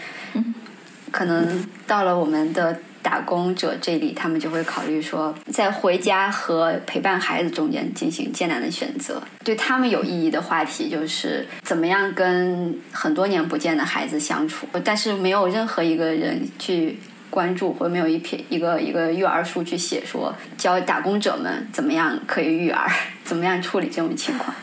[1.15, 9.23] 可能到了我们的打工者这里，他们就会考虑说，在回家和陪伴孩子中间进行艰难的选择。
[9.45, 16.99] 对他们有意义的话题就是怎么样跟很多年不见的孩子相处，但是没有任何一个人去。
[17.31, 22.89] 关注或者没有一篇一个一个育儿书去写说教打工者们怎么样可以育儿，
[23.25, 24.55] 怎么样处理这种情况。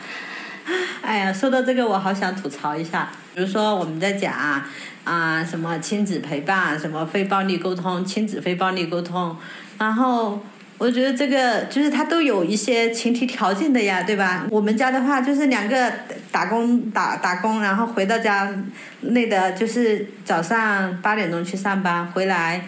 [1.02, 3.10] 哎呀，说到这个，我好想吐槽一下。
[3.34, 4.32] 比如说我们在讲
[5.04, 9.36] 啊、什么亲子陪伴，什么非暴力沟通，亲子非暴力沟通，
[9.78, 10.40] 然后
[10.78, 14.46] 我觉得这个就是他都有一些前提条件的呀，对吧？
[14.50, 15.92] 我们家的话就是两个
[16.30, 18.48] 打工打打工，然后回到家
[19.00, 22.64] 累的，就是早上八点钟去上班，回来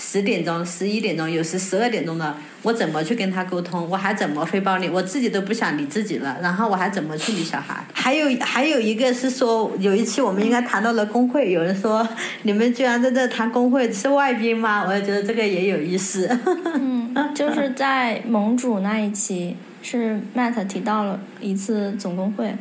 [0.00, 3.88] 十点钟、十一点钟，有时十二点钟了，我怎么去跟他沟通？
[3.90, 4.88] 我还怎么非暴力？
[4.88, 7.84] 我自己都不想理自己了，然后我还怎么去理小孩？
[7.92, 12.06] 还有还有一个是说，有一期我们应该谈到了工会，有人说
[12.42, 14.84] 你们居然在这谈工会是外宾吗？
[14.86, 16.28] 我也觉得这个也有意思。
[16.74, 22.54] 嗯，就是在盟主那一期，是 Matt 提到了一次总工会，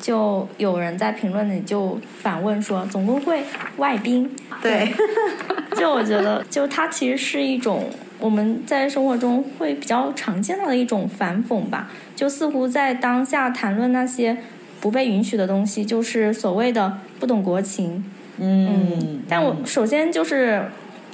[0.00, 3.42] 就有人在评论里就反问说总工会
[3.76, 4.30] 外宾，
[4.62, 4.92] 对，
[5.76, 7.84] 就我觉得，就它其实是一种
[8.18, 11.90] 我们在生活中会比较常见到的一种反讽吧。
[12.16, 14.36] 就似乎在当下谈论那些
[14.80, 18.04] 不被允许的东西，就是所谓的不懂国情。
[18.38, 20.62] 嗯，但我首先就是，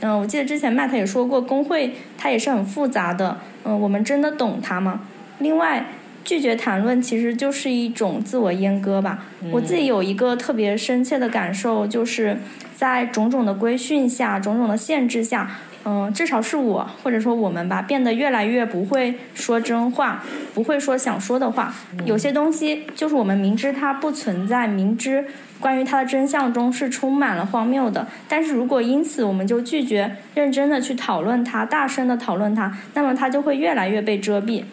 [0.01, 3.37] 嗯、我记得之前 Matt 也说过，工会它也是很复杂的。
[3.65, 5.01] 嗯、我们真的懂它吗？
[5.39, 5.87] 另外，
[6.27, 9.23] 拒绝谈论其实就是一种自我阉割吧。
[9.53, 12.37] 我自己有一个特别深切的感受，就是
[12.75, 15.49] 在种种的规训下、种种的限制下，
[15.85, 21.73] 嗯、至少是我或者说我们吧，变得越来越不会说真话，不会说想说的话。
[22.05, 25.25] 有些东西就是我们明知它不存在，明知
[25.61, 34.65] 关于它的真相中是充满了荒谬的，但是如果因此我们就拒绝认真的去讨论它，大声的讨论它，那么它就会越来越被遮蔽。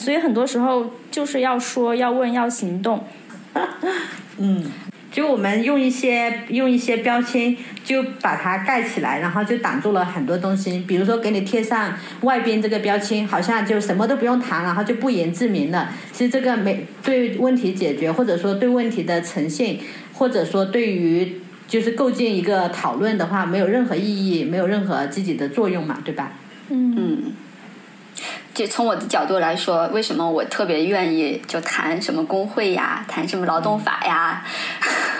[0.00, 3.04] 所以很多时候就是要说、要问、要行动。
[4.38, 4.64] 嗯
[5.12, 10.78] 就我们用一些用一些标签就把它盖起来，然后就挡住了很多东西。
[10.88, 11.92] 比如说给你贴上
[12.22, 15.90] 外边这个标签，好像就什么都不用谈，然后就不言自明了。
[16.12, 19.76] 其实这个没对问题解决，或者说对问题的呈现，
[20.14, 26.32] 或者说对于就是构建一个讨论的话，没有任何意义，没有任何积极的作用嘛，对吧？
[26.68, 27.32] 嗯，
[28.52, 34.44] 就从我的角度来说，为什么我特别愿意就谈什么工会呀，谈什么劳动法呀，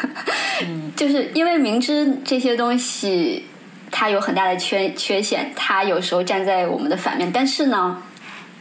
[0.97, 3.47] 就是因为明知这些东西
[3.91, 8.03] 它有很大的缺缺陷，它有时候站在我们的反面，但是呢，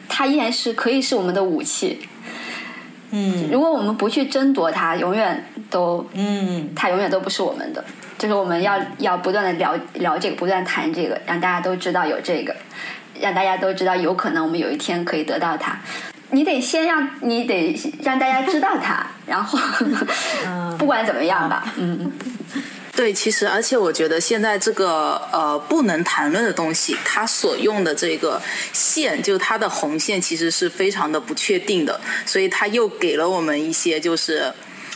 [0.07, 2.07] 它依然是可以是我们的武器。
[3.11, 7.84] 嗯如果我们不去争夺它，永远都嗯它永远都不是我们的。
[8.20, 12.53] 就是我们要要不断的聊聊这个，不断谈这个，让大家都知道有这个，
[13.20, 15.80] 让大家都知道有可能我们有一天可以得到它。
[16.32, 19.57] 你得先让你得让大家知道它， 然后
[20.78, 22.11] 不管怎么样吧，嗯，
[22.95, 28.39] 对，其实而且我觉得现在这个呃不能谈论的东西，它所用的这个
[28.74, 34.53] 线，就它的红线其实是非常的不确定的，所以它又给了我们一些就是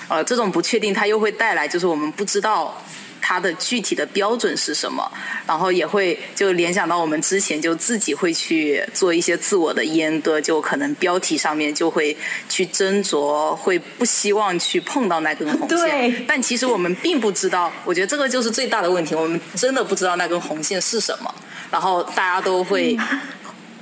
[0.08, 2.80] 呃这种不确定，它又会带来就是我们不知道。
[3.26, 5.10] 它的具体的标准是什么？
[5.48, 12.16] 然后也会就联想到我们之前就自己会去做一些自我的阉割，就可能标题上面就会
[12.50, 15.78] 去斟酌，会不希望去碰到那根红线。
[15.78, 21.34] 对但其实我们并不知道，我觉得这个就是最大的问题，我们真的不知道那根红线是什么，
[21.72, 22.98] 然后大家都会。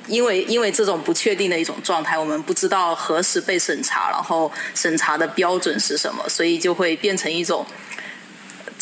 [0.07, 7.65] 因为因为这种不确定的一种状态，我们不知道何时被审查，然后审查的标准是什么，所以就会变成一种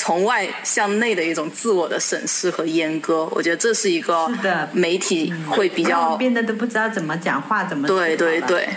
[0.10, 3.30] 从外向内的一种自我的审视和阉割。
[3.32, 8.68] 我觉得这是一个是的媒体会比较变得都不知道怎么讲话，怎么对对对，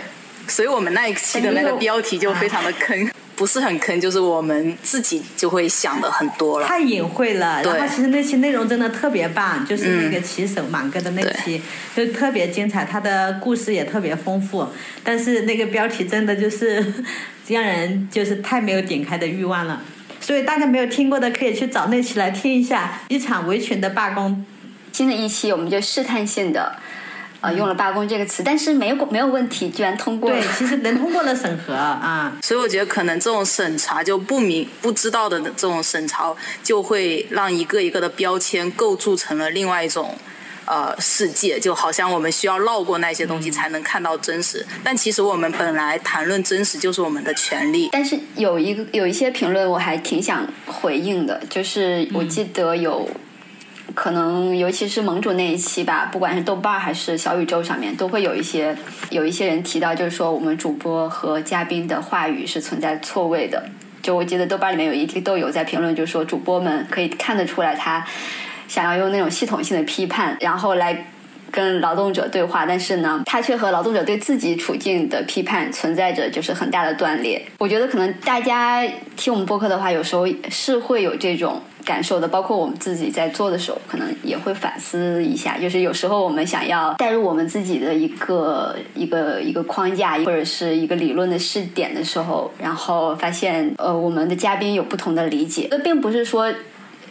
[0.47, 6.67] 所以我们那一期的那个标题就非常的坑，不是很坑，就是我们自己就会想的很多了。
[6.67, 7.63] 太隐晦了。
[7.63, 11.59] 对然后其实那期内容真的特别棒，就是那个骑手满哥的那期，
[11.95, 14.67] 就特别精彩，他的故事也特别丰富。
[15.03, 16.93] 但是那个标题真的就是
[17.49, 19.81] 让人就是太没有点开的欲望了。
[20.23, 24.43] 所以大家没有听过的可以去找那期来听一下，一场维权的罢工。
[24.91, 26.77] 新的一期我们就试探性的。
[27.41, 30.37] 呃，用了“罢工”这个词，但是没有没有问题，居然通过了。
[30.37, 32.31] 对，其实能通过了审核啊。
[32.41, 40.15] 所以我觉得可能这种审查就不明不知道的这种审查，就会让一个一个的标签构筑成了另外一种
[40.65, 44.65] 呃世界，就好像我们需要绕过那些东西才能看到真实。
[44.83, 47.89] 但其实我们本来谈论真实就是我们的权利。
[47.91, 53.09] 但是有一个有一些评论我还挺想回应的，就是我记得有。
[53.95, 58.75] 可能尤其是盟主那一期吧，不管是豆瓣还是小宇宙上面，都会有一些
[59.11, 63.63] 有一些人提到，就是说我们主播和嘉宾的话语是存在错位的。
[64.01, 68.03] 就我记得豆瓣里面有一个豆友在评论，就说主播们可以看得出来，他
[68.73, 71.05] 想要用那种系统性的批判，然后来
[71.51, 77.39] 跟劳动者对话，但是呢，他却和劳动者对自己处境的批判存在着就是很大的断裂。
[77.59, 78.83] 我觉得可能大家
[79.15, 85.55] 听我们播客的话，有时候是会有这种感受的，包括我们自己在做的时候，可能也会反思一下。
[85.59, 96.51] 就是有时候我们想要带入我们自己的一个一个一个框架或者是一个理论的试点的时候，然后发现呃我们的嘉宾有不同的理解，这并不是说。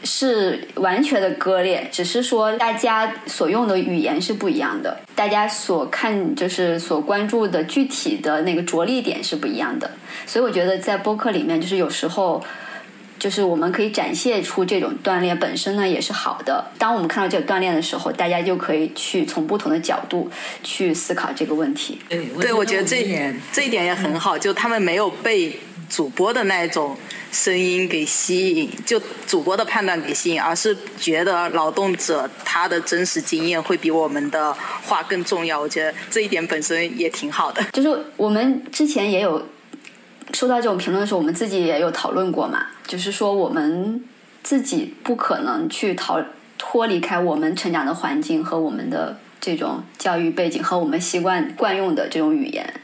[0.05, 9.91] 是完全的割裂，只是说大家所用的语言是不一样的，大家所看就是所关注的具体的那个着力点是不一样的，
[10.27, 12.43] 所以我觉得在播客里面，就是有时候。
[13.19, 16.65] 就是我们可以展现出这种锻炼本身呢也是好的。
[16.77, 20.29] 当我们看到这个锻炼的时候，大家就可以去从不同的角度
[20.65, 22.01] 去思考这个问题。
[22.09, 25.57] 对，我觉得这一点这一点也很好，就他们没有被
[25.89, 26.97] 主播的那种
[27.33, 34.53] 声音给吸引，就主播的判断给吸引，而是觉得劳动者他的真实经验会比我们的
[34.85, 35.59] 话更重要。
[35.59, 37.65] 我觉得这一点本身也挺好的。
[37.73, 39.49] 就是我们之前也有
[40.35, 44.05] 收到这种评论的时候，我们自己也有讨论过嘛，就是说我们
[44.43, 46.23] 自己不可能去逃
[46.59, 52.75] 脱离开我们成长的环境和我们的这种教育背景和我们习惯惯用的这种语言。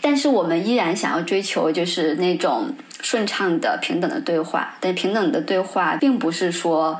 [0.00, 6.98] 但是我们依然想要追求就是那种顺畅的平等的对话，但平等的对话并不是说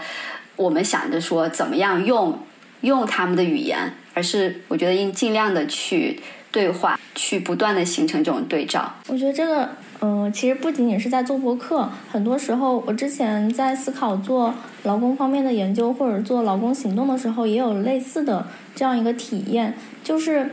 [0.57, 2.39] 我们想着说怎么样用
[2.81, 6.21] 用他们的语言，而是我觉得应尽量的去
[6.51, 8.95] 对话，去不断的形成这种对照。
[9.09, 9.69] 我觉得这个，
[10.01, 20.51] 嗯，其实不仅仅是在做博客，很多时候我之前在思考做劳工方面的研究或者做劳工行动的时候，也有类似的这样一个体验，就是。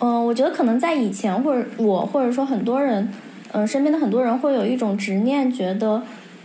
[0.00, 3.12] 嗯，我觉得可能在以前，或者我，或者说很多人，
[3.52, 6.00] 嗯，身边的很多人会有一种执念，觉得，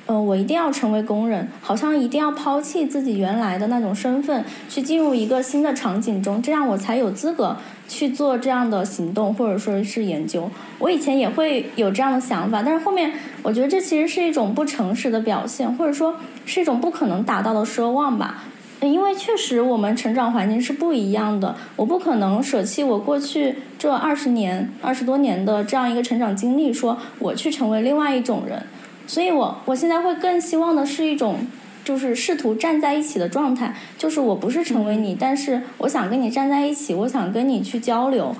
[0.07, 7.55] 嗯，我一定要成为工人，好像一定要抛弃自己原来的那种身份，去进入一个新的场景中，这样我才有资格
[7.87, 10.49] 去做这样的行动，或者说是研究。
[10.79, 18.45] 我以前也会有这样的想法，但是后面我觉得这其实是一种不诚实的表现，或者说是一种不可能达到的奢望吧。
[18.87, 28.63] 因为确实我们成长环境是不一样的，我不可能舍弃我过去这二十年、二十多年的这样一个成长经历，说我去成为另外一种人。
[29.05, 31.45] 所以我我现在会更希望的是一种，
[31.83, 38.35] 就是试图站在一起的状态，就是我不是成为你，但是我想跟你站在一起，我想跟你去交流。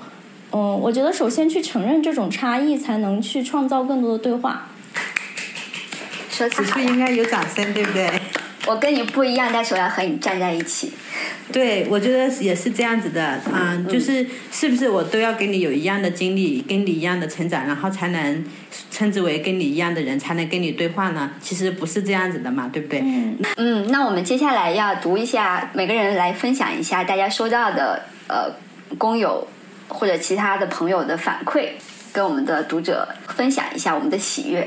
[0.52, 4.68] 嗯，我觉得首先去承认这种差异，才能去创造更多的对话。
[6.30, 8.10] 此处应该有掌声，对不对？
[8.66, 10.92] 我跟你不一样，但是我要和你站在一起。
[11.52, 18.44] 对，我觉得也是这样子的，嗯，就是是不是我都要跟你有一样的经历，跟你一样的成长，然后才能
[18.90, 21.30] 称之为跟你一样的人，才能跟你对话呢？
[21.42, 23.00] 其实不是这样子的嘛，对不对？
[23.00, 28.50] 嗯嗯，那我们接下来要读一下，每个人来分享一下大家收到的呃
[28.96, 29.46] 工友
[29.88, 31.68] 或者其他的朋友的反馈，
[32.12, 34.66] 跟我们的读者分享一下我们的喜悦。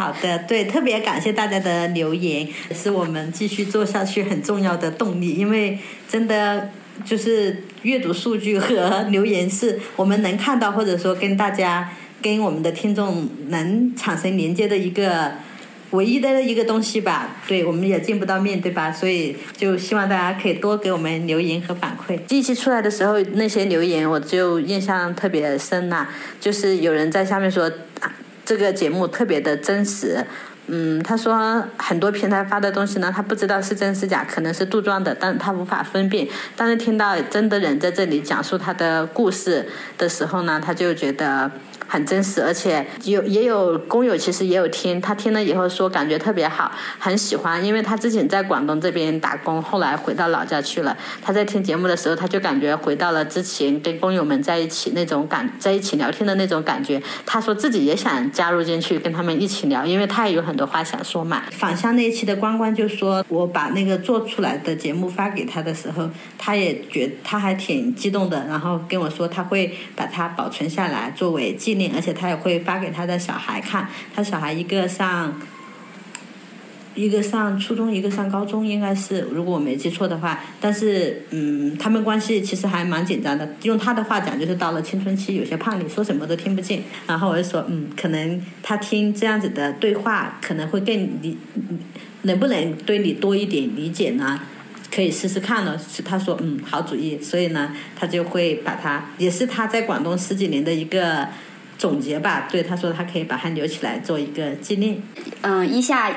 [0.00, 5.34] 好的，对，特别感谢大家的留言，是我们继续做下去很重要的动力。
[5.34, 5.78] 因为
[6.08, 6.70] 真的
[7.04, 11.90] 就是阅读数据和留言是我们能看到，或者说跟大家、
[12.22, 15.32] 跟我们的听众能产生连接的一个
[15.90, 17.36] 唯一的一个东西吧。
[17.46, 18.90] 对，我们也见不到面对吧？
[18.90, 22.18] 所以就希望大家可以多给我们留言和反馈。
[22.26, 26.08] 第一期出来的时候，那些留言我就印象特别深呐，
[26.40, 27.70] 就是有人在下面说。
[28.50, 30.26] 这个节目特别的真实，
[30.66, 36.26] 嗯，他说很多平台发的东西呢，他不知道是真是假，可能是杜撰的，但他无法分辨。
[36.56, 41.48] 但是听到真的人在这里讲述他的故事的时候呢，他就觉得。
[41.90, 46.70] 很真实，而且有也有工友其实也有听，他听了以后说感觉特别好，
[47.00, 50.96] 很喜欢，因为他之前在广东这边打工，后来回到老家去了。
[51.20, 57.02] 他在听节目的时候，他就感觉回到了之前跟工友们在一起那种感，在一起聊天的那种感觉。
[57.26, 61.42] 他说自己也想加入进去跟他们一起聊，因为他也有很多话想说嘛。
[61.50, 75.40] 返乡那一期的关关就说，我把那个做出来的节目发给他的时候，他也觉他还挺激动的，然后跟我说他会把它保存下来作为纪而且他也会发给他的小孩看，他小孩一个上，
[76.94, 80.40] 一个上初中，一个上高中，应该是如果我没记错的话。
[80.60, 83.48] 但是，嗯，他们关系其实还蛮紧张的。
[83.62, 86.82] 用他的话讲，就是到了青春期，有些叛逆说什么都听不进。
[87.06, 91.38] 然后我就说，嗯，可能他听这样子的对话，可能会更理，
[92.22, 94.40] 能不能对你多一点理解呢？
[94.92, 101.28] 可以试试看了，是他说嗯好主意，所以呢，他就会把他也是他在广东十几年的一个
[101.80, 102.46] 总结吧。
[102.52, 105.02] 对，他说他可以把它留起来做一个纪念。
[105.40, 106.12] 嗯，一夏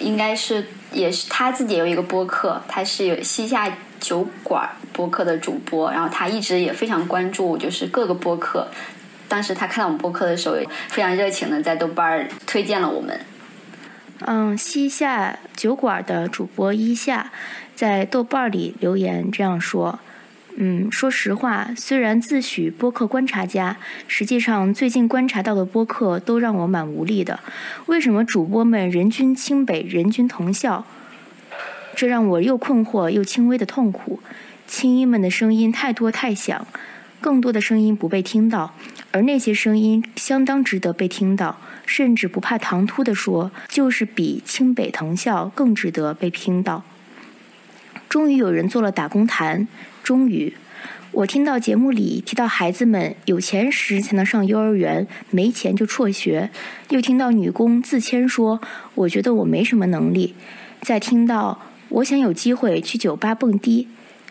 [0.00, 8.66] 应该是也是他自己有一个播客，他是有西夏酒馆播客的主播，然后他一直也非常关注就是各个播客。
[9.28, 10.56] 当时他看到我们播客的时候，
[10.88, 13.20] 非常热情的在豆瓣推荐了我们。
[14.26, 17.30] 嗯，西夏酒馆的主播一夏。
[17.74, 19.98] 在豆瓣里留言这样说
[20.56, 23.76] ：“嗯，说实话，虽然自诩播客观察家，
[24.06, 27.40] 实际上最近观察到的播客都让我蛮无力的。
[27.86, 30.84] 为什么主播们人均清北，人均同校？
[31.96, 34.20] 这让我又困惑又轻微的痛苦。
[34.66, 36.66] 青音们的声音太多太响，
[37.20, 38.74] 更多的声音不被听到，
[39.10, 46.84] 而那些声音相当值得被听到，甚至不怕唐突的说，就是比清北藤校更值得被听到。”
[48.08, 49.66] 终于有人做了打工谈，
[50.04, 50.52] 终于，
[51.12, 56.50] 我听到节目里提到孩子们有钱时才能上幼儿园，没钱就辍学；
[56.90, 58.60] 又听到女工自谦说
[58.94, 60.34] ：“我觉得我没什么能力。”
[60.82, 63.88] 再听到我想有机会去酒吧蹦迪，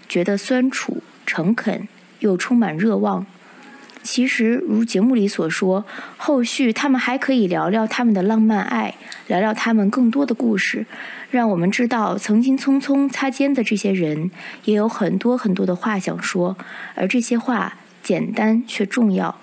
[0.07, 1.87] 觉得酸楚、诚恳
[2.19, 3.25] 又充满热望。
[4.03, 5.85] 其实，如节目里所说，
[6.17, 8.95] 后续他们还可以聊聊他们的浪漫爱，
[9.27, 10.85] 聊聊他们更多的故事，
[11.31, 14.29] 让我们知道曾经匆匆擦肩的这些人，
[14.65, 16.57] 也有很多很多的话想说，
[16.95, 19.39] 而这些话简单却重要。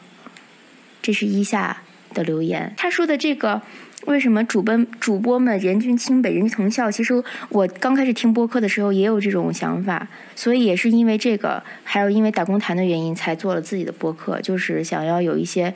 [1.01, 1.79] 这是一下
[2.13, 3.63] 的留言，他说的这个。
[4.07, 6.91] 为什么主播主播们人均清北人均同校？
[6.91, 15.75] 其实我刚开始听播客的时候也有这种想法，所以也是因为这个，还有因为打工谈的原因，才做了自己的播客，就是想要有一些，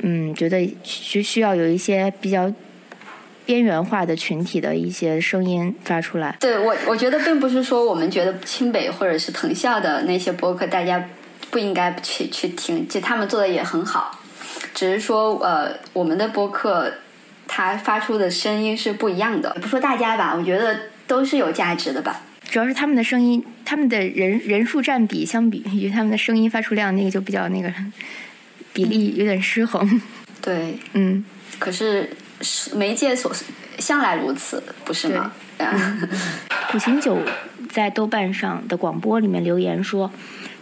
[0.00, 2.52] 嗯，觉得需需要有一些比较
[3.46, 6.36] 边缘化的群体的一些声音发出来。
[6.40, 11.08] 对我，我觉得并不是说我们觉得清北或者是藤校的那些播客大家
[11.50, 14.20] 不应该去去听，其实他们做的也很好，
[14.74, 16.92] 只是说呃，我们的播客。
[17.46, 20.76] 他发出的声音是不一样的，不说大家吧，我觉得
[21.06, 22.20] 都是有价值的吧。
[22.48, 27.72] 主要是他们的声音，他们的人人数占比相比于他们的声音发出量，那个就比较那个
[28.72, 30.00] 比例有点失衡。
[30.40, 31.24] 对，嗯。
[31.58, 32.10] 可是
[32.74, 33.32] 媒介所
[33.78, 35.32] 向来如此，不是吗？
[36.70, 37.18] 苦行酒
[37.70, 40.10] 在豆瓣上的广播里面留言说，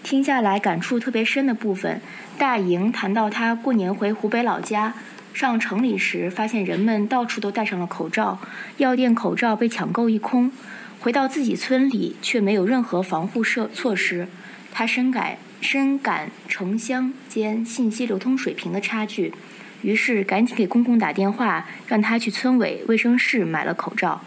[0.03, 2.01] 听下来感触特别深的部分，
[2.39, 4.95] 大莹谈到他过年回湖北老家。
[5.35, 8.39] 上城里时，发现人们到处都戴上了口罩，
[8.77, 10.53] 药店口罩被抢购一空。
[11.01, 14.29] 回到自己村里，却没有任何防护设措施。
[14.71, 19.35] 他深感深感城乡间信息流通水平的差距，
[19.83, 24.23] 于是赶紧给公公打电话，让他去村委卫生室买了口罩。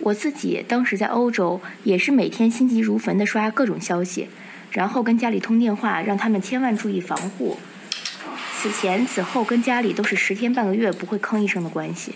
[0.00, 4.28] 我自己当时在欧洲，也是每天心急如焚地刷各种消息，
[4.70, 7.58] 然后跟家里通电话，让他们千万注意防护。
[8.66, 12.12] 此前此后跟家里都是十天半个月不会吭一声的关系，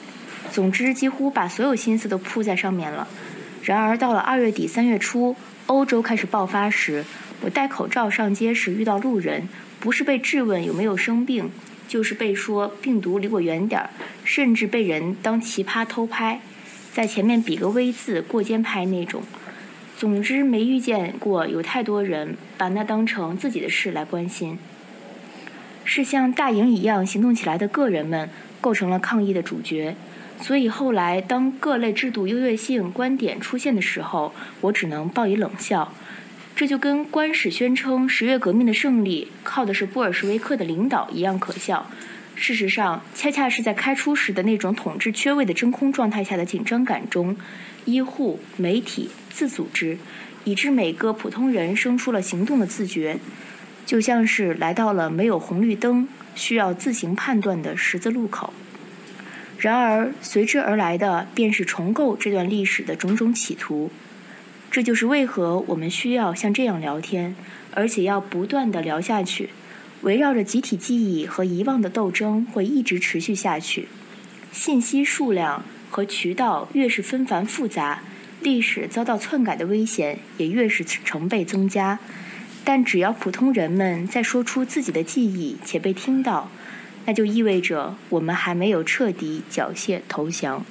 [0.50, 3.06] 总之几乎把所有心思都扑在上面了。
[3.62, 5.36] 然而到了二月底三月初，
[5.66, 7.04] 欧洲开始爆发时，
[7.42, 9.48] 我戴口罩上街时遇到路人，
[9.78, 11.52] 不是被质问有没有生病，
[11.86, 13.90] 就是被说病毒离我远点儿，
[14.24, 16.40] 甚至被人当奇葩偷拍，
[16.92, 19.22] 在前面比个 V 字过肩拍那种。
[19.96, 24.58] 总之没遇见过有太多人把那当成自己的事来关心。
[25.92, 28.30] 是像大营一样行动起来的个人们
[28.60, 29.96] 构成了抗议的主角，
[30.40, 35.92] 所以后来当各类制度优越性观点出现的时候，我只能报以冷笑。
[36.54, 41.90] 这就跟官史宣称十月革命的胜利靠的是布尔什维克的领导一样可笑。
[42.36, 47.36] 事实上，恰恰是在开初时的那种统治缺位的真空状态下的紧张感中，
[47.84, 49.98] 医护、媒体、自组织，
[50.44, 53.18] 以致每个普通人生出了行动的自觉。
[53.90, 58.52] 就像是来到了没有红绿灯、需要自行判断的十字路口。
[59.58, 63.90] 然而，随之而来的便是重构这段历史的种种企图。
[64.70, 67.34] 这就是为何我们需要像这样聊天，
[67.72, 69.50] 而且要不断的聊下去。
[70.02, 73.88] 围绕着集体记忆和遗忘的斗争会一直持续下去。
[74.52, 78.04] 信息数量和渠道越是纷繁复杂，
[78.40, 81.98] 历史遭到篡改的危险也越是成倍增加。
[82.64, 86.50] 但只要普通人们在说出自己的记忆且被听到，
[87.06, 90.64] 那就意味着我们还没有彻底缴械投降。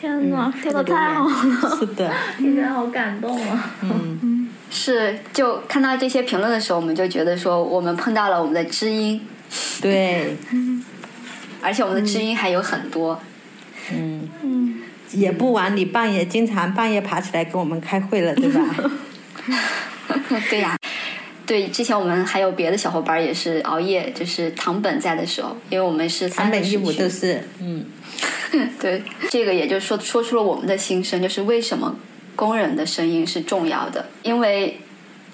[0.00, 1.76] 天哪，说的太好了！
[1.76, 3.74] 是的， 听起来好感动啊！
[3.82, 9.20] 嗯，是，就看到这些评论的时候，我们就觉得说，我们碰到了我们的知音。
[9.80, 10.36] 对，
[11.60, 13.20] 而且我们的知音还有很多。
[13.90, 18.60] 嗯嗯，也不晚你半夜经常半夜爬起来跟我们开会了，对吧？
[20.50, 20.76] 对呀，
[21.46, 27.86] 对，之前我们还有别的小伙伴也是熬夜，就是唐本在的时候，因为我们是三本一五都是，嗯，
[28.78, 31.96] 对，这个也就说说出了我们的心声，就是为什么
[32.36, 34.80] 工人的声音是重要的，因为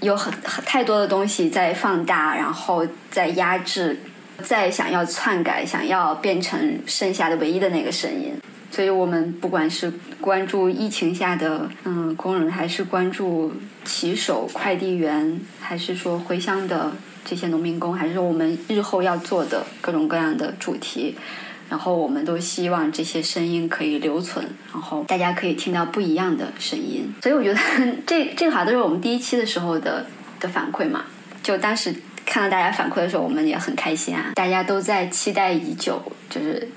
[0.00, 3.98] 有很很太多的东西在放大，然后在压制，
[4.42, 8.34] 在想要篡改，想要变成剩下的唯一的那个声音。
[8.74, 13.52] 所以我们不管是关注疫情下的嗯工人，还是关注
[13.84, 16.92] 骑手、快递员，还是说回乡的
[17.24, 21.14] 这些农民工，还是我们日后要做的各种各样的主题，
[21.70, 27.14] 然后我们都希望这些声音可以留存，然后大家可以听到不一样的声音。
[27.22, 27.60] 所以我觉得
[28.04, 30.04] 这这个好像都是我们第一期的时候的
[30.40, 31.04] 的反馈嘛。
[31.44, 31.94] 就当时
[32.26, 36.68] 看到大家反馈的时候，我们也很开心啊，大家都在期待已久，就是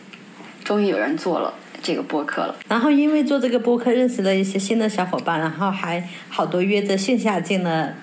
[0.64, 1.52] 终于有人做了。
[1.88, 7.94] 这个播客了，然后因为做这个播客认识了一些新的小伙伴，然后还好多约着线下见了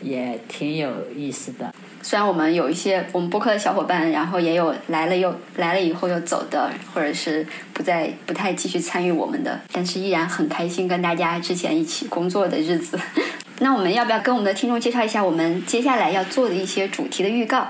[0.00, 1.70] 也挺有意思的。
[2.00, 12.98] 虽然我们有一些我们播客的小伙伴，然后也有来了又来了以后又走的，或者是不再不太继续参与我们的，但是依然很开心跟大家之前一起工作的日子。
[13.60, 17.68] 那我们要不要跟我们的听众介绍一下我们接下来要做的一些主题的预告，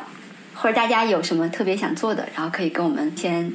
[0.54, 3.52] 或者大家有什么特别想做的，然后可以跟我们先。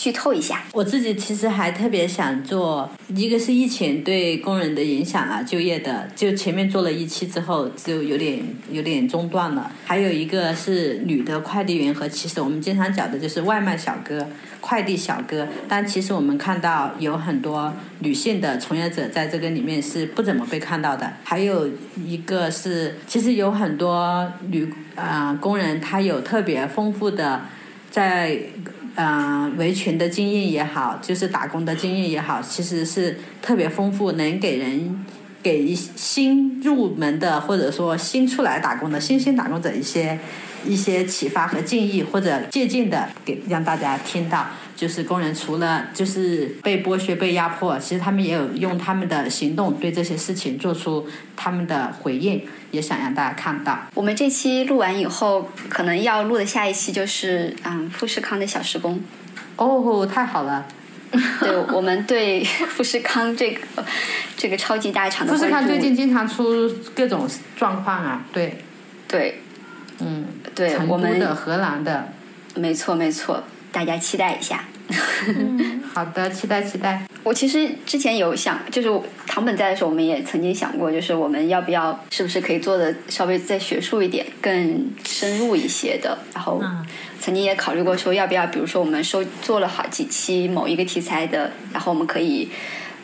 [0.00, 8.42] 剧透一下，我自己其实还特别想做，一个是疫情对工人的影响啊，就业的，就前面做了一期之后就有点
[8.72, 9.70] 有点中断了。
[9.84, 14.26] 还有一个是女的快递员和其实我们经常讲的就是外卖小哥、
[14.62, 21.12] 快递小哥，但其实我们看到有很多女性的从业者在这个里面是不怎么被看到的。
[21.22, 21.68] 还有
[22.02, 27.42] 一个是，其实有很多女啊工人，她有特别丰富的
[27.90, 28.40] 在。
[28.96, 35.04] 嗯，维权的经验也好，就是打工的经验也好，其实是特别丰富，能给人
[35.42, 40.18] 给新入门的或者说新出来打工的新兴打工者一些
[40.66, 44.46] 一些启发和建议或者借鉴的，给让大家听到。
[44.76, 52.40] 就是工人除了就是被剥削、被压迫，其实他们也有用他们的行动对这些事情做出他们的回应，
[52.70, 53.78] 也想让大家看到。
[53.94, 59.02] 我们这期录完以后，可能要录的下一期就是嗯富士康的小时工。
[59.56, 60.66] 哦，太好了！
[61.40, 63.84] 对，我们对富士康这个
[64.36, 68.62] 这个超级大厂的富士康最近经常出各种状况啊，对，
[69.08, 69.42] 对，
[69.98, 72.12] 嗯，对，我们的荷兰的，
[72.54, 73.42] 没错没错，
[73.72, 74.64] 大家期待一下。
[75.94, 77.02] 好的，期待期待。
[77.22, 78.88] 我其实之前有想，就是
[79.26, 86.18] 唐本在的时候，我们也曾经想过，就是我们要不要，是不是可以做的稍微再学术一点、更深入一些的。
[86.34, 86.62] 然后
[87.20, 92.48] 曾经也考虑过说，要不要，比如说我们收做了好几期某一个题材的，然后我们可以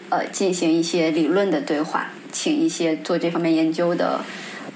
[0.08, 4.20] 呃进行一些理论的对话，请一些做这方面研究的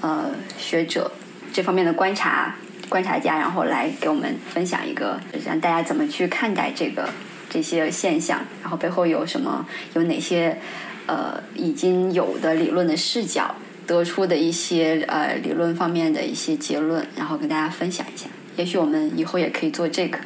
[0.02, 1.12] 呃学者、
[1.52, 2.56] 这方面的观察。
[2.90, 7.08] 观察家，然后来给我们分享一个，让大家怎么去看待这个
[7.48, 9.64] 这些现象，然后背后有什么，
[9.94, 10.58] 有哪些
[11.06, 13.54] 呃已经有的理论的视角
[13.86, 18.26] 得出的一些呃理论方面的一些结论，然后跟大家分享一下。
[18.56, 20.18] 也许我们以后也可以做这个。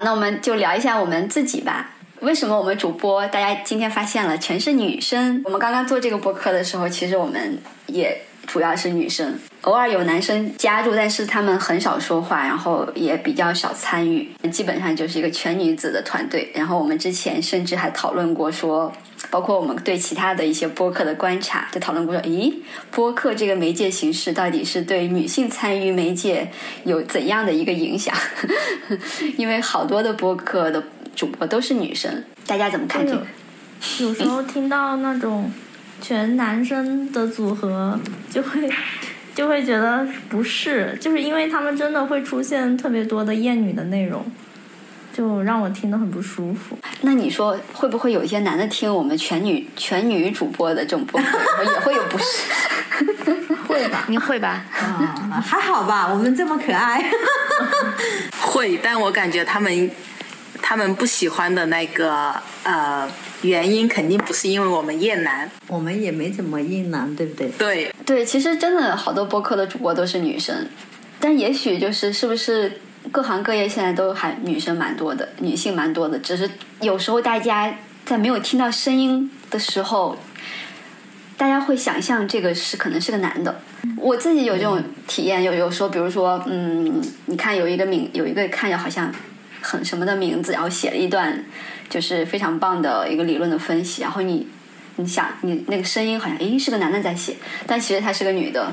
[0.00, 1.90] 那我们就聊一下我们自己吧。
[2.20, 5.42] 为什么我们主播大家今天发现了全是女生？
[5.44, 7.58] 我们刚刚做这个播客的时候，其实我们
[7.88, 8.22] 也。
[8.44, 16.50] 主要是女生，偶尔有男生加入，但是他们很少说话，然后也比较少参与，基本上就是一个全女子的团队。
[16.54, 18.92] 然后我们之前甚至还讨论过，说
[19.30, 22.52] 包括我们对其他的一些播客的观察，就讨论过说，咦，
[22.90, 26.50] 播客这个媒介形式到底是对女性参与媒介
[26.82, 28.12] 有怎样的一个影响？
[29.38, 30.82] 因为好多的播客的
[31.14, 33.24] 主播都是女生，大家怎么看这个？
[34.00, 35.52] 有时候听到那种。
[36.00, 37.96] 全男生的组合
[38.28, 38.68] 就会
[39.34, 44.24] 就会觉得不是，就是因为他们真的会出现特别多的厌女的内容，
[45.12, 46.76] 就让我听得很不舒服。
[47.00, 52.24] 那你说会不会有一些男的听我们全女 全女主播的这种播客，也会有不适？
[53.66, 54.04] 会吧？
[54.08, 54.64] 你会吧？
[54.78, 57.02] 啊，还好吧，我们这么可爱。
[58.40, 59.90] 会，但我感觉他们
[60.60, 63.08] 他们不喜欢的那个呃。
[63.42, 67.48] 原因肯定不是因为我们厌男，我们也没怎么厌男，对不对？
[67.58, 70.66] 对对，其实真的好多播客的主播都是女生，
[71.18, 72.80] 但也许就是是不是
[73.10, 76.48] 各行各业现在都还女生蛮多的，女性蛮多的，只是
[76.80, 77.74] 有时候大家
[78.04, 80.16] 在没有听到声音的时候，
[81.36, 83.60] 大家会想象这个是可能是个男的。
[83.96, 89.12] 我自己有这种体验，有有时候，比如说，嗯，你看有一个名，有一个看着好像
[89.60, 91.44] 很什么的名字，然后写了一段。
[91.92, 94.48] 就是非常棒的一个理论的分析，然后你，
[94.96, 97.36] 你想你那个声音好像诶是个男的在写，
[97.66, 98.72] 但其实他是个女的。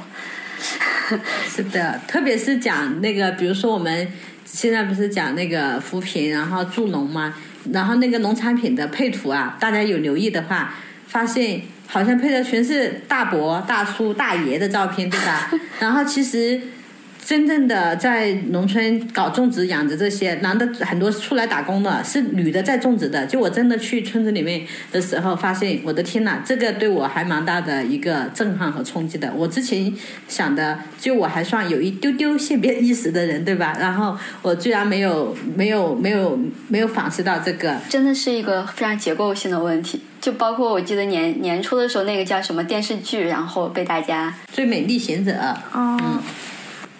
[1.45, 4.07] 是的，特别是讲那个，比如说我们
[4.45, 7.34] 现在不是讲那个扶贫，然后助农吗？
[7.74, 10.74] 然后那个农产品的配图啊，大家有留意的话，
[11.05, 15.51] 发现好像配的全是大伯、大叔、大爷的照片，对吧？
[15.82, 16.61] 然后其实。
[17.30, 23.23] 真正的在农村搞种植养殖这些男的很多出来打工的，是女的在种植的。
[23.27, 29.32] 就我真的去村子里面的时候，发现我的天呐，这个对我还蛮大的一个震撼和冲击的。
[29.36, 29.93] 我之前
[30.27, 33.77] 想的，就我还算有一丢丢性别意识的人，对吧？
[33.80, 36.36] 然后我居然没有没有没有
[36.67, 40.01] 没有反思到这个，真的是一个非常结构性的问题。
[40.19, 45.32] 就包括我记得年年初的时候，那个叫什么电视剧，然后被大家最美历险者，
[45.75, 46.19] 嗯。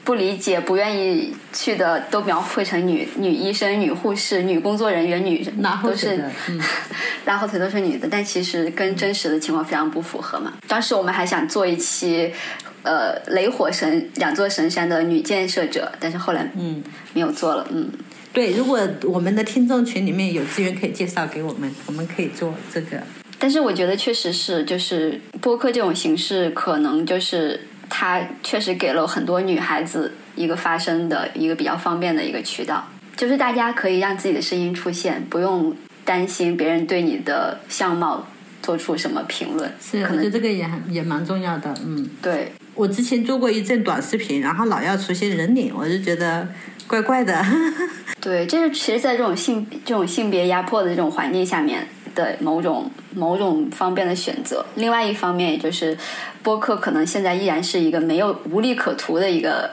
[0.10, 5.45] 不理解、不愿意去的都描绘成女女医生、女护士、女工作人员、女
[5.84, 6.20] 都是
[7.28, 10.53] 拉后腿都是女的，但其实跟真实的情况非常不符合嘛。
[10.68, 12.34] 当时我们还想做一期
[12.82, 16.84] 呃雷火神两座神山的女建设者，但是后来嗯，
[17.14, 17.68] 没有做了。
[17.70, 17.88] 嗯，
[18.34, 22.97] 对，如果我们的听众群里面有资源可以介绍给我们，我们可以做这个。
[23.38, 32.88] 但是我觉得确实是，就是播客这种形式，可能就是它确实给了很多女孩子一个发声的一个比较方便的一个渠道，
[33.18, 35.76] 就是大家可以让自己的声音出现，不用
[36.06, 38.28] 担心别人对你的相貌
[38.62, 39.72] 做出什么评论。
[39.82, 41.74] 是，可能我觉得这个也很也蛮重要的。
[41.86, 46.48] 嗯，对，我之前做过一阵短视频，然后老要出现人脸，我就觉得
[46.88, 47.44] 怪怪的。
[48.22, 51.88] 对，这是其实，在这种性这种性别压迫的这种环境下面
[52.20, 54.65] 的某种某种方便的选择。
[54.76, 55.97] 另外一方面，也就是
[56.43, 59.72] 播客可能现在依然是一个没有无利可图的一个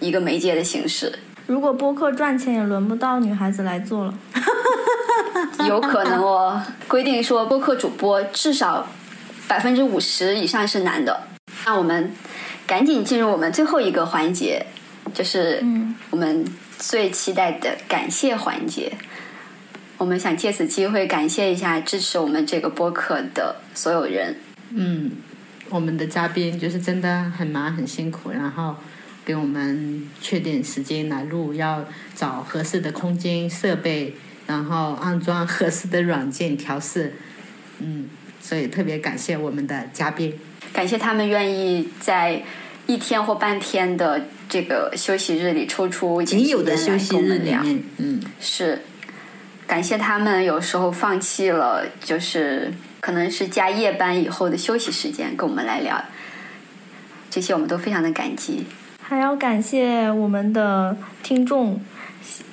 [0.00, 4.14] 一个媒介的形式，如果播客赚钱，也轮不到女孩子来做了。
[5.68, 6.60] 有可能哦。
[6.88, 8.86] 规定说，播客主播至少
[9.46, 11.22] 百分之五十以上是男的。
[11.64, 12.12] 那我们
[12.66, 14.64] 赶紧进入我们最后一个环节，
[15.14, 15.64] 就是
[16.10, 16.44] 我们
[16.78, 18.92] 最期待的感谢环节。
[19.98, 24.36] 我们想借此机会感谢一下支持我们这个播客的所有人。
[24.70, 25.10] 嗯，
[25.70, 28.76] 我们的嘉宾就是真的很忙很辛苦，然后
[29.24, 31.84] 给我们确定时间来录，要
[32.14, 34.14] 找合适的空间设备，
[34.46, 37.14] 然后安装合适的软件调试。
[37.78, 38.08] 嗯，
[38.40, 40.34] 所以特别感谢我们的嘉宾。
[40.72, 42.42] 感谢他们愿意在
[42.86, 47.16] 一天或半天的这个休息日里抽出仅有的休息。
[47.18, 48.82] 日里面，嗯，是
[49.66, 56.00] 感谢他们有时候放弃了，就是可能是加夜班以后的休息时间，跟我们来聊。
[57.28, 58.64] 这些我们都非常的感激。
[59.02, 61.80] 还要感谢我们的听众，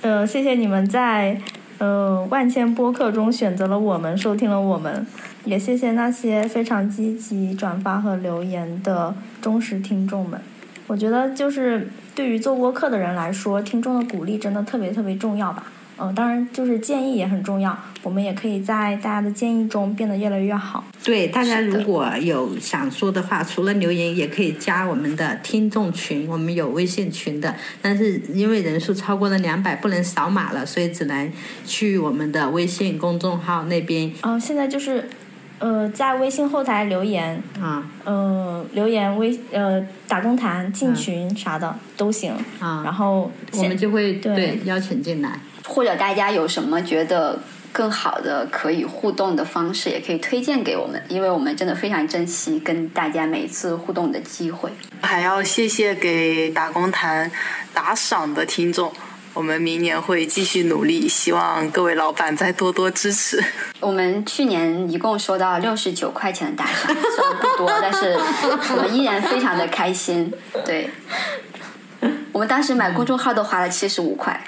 [0.02, 1.40] 呃，谢谢你们在
[1.78, 5.06] 呃万千播客中选择了我们，收听了我们，
[5.46, 10.40] 也谢谢那些非常积极转发和留言的忠实听众们。
[10.88, 15.64] 我觉得就是对于做播客的人来说，听众的鼓励真的特别特别重要吧。
[15.98, 20.84] 嗯、当然就是建议也很重要，我们也可以在大家的建议中变得越来越好。
[21.04, 31.32] 对，大家如果有想说的话，除了留言，也可以加我们的听众群，我们有微信群的，但是因为人数超过了两百，不能扫码了，所以只能
[31.66, 35.10] 去我们的微信公众号那边嗯、现在就是
[35.60, 45.40] 呃在微信后台留言，啊呃，留言微呃打工谈进群啥的、都行，啊，然后我们就会对对邀请进来。
[45.66, 47.40] 或者大家有什么觉得
[47.72, 54.70] 更好的可以互动的方式，也可以推荐给我们，因为我们真的非常珍惜跟大家每一次互动的机会。
[55.02, 57.32] 还要谢谢给打工谈
[57.74, 58.94] 打赏的听众，
[59.34, 63.44] 我们明年会继续努力，希望各位老板再多多支持。
[63.80, 68.18] 我们去年一共收到六十九块钱的打赏，虽然不多，但是
[68.76, 70.32] 我们依然非常的开心。
[70.64, 70.90] 对，
[72.32, 74.40] 我们当时买公众号都花了七十五块。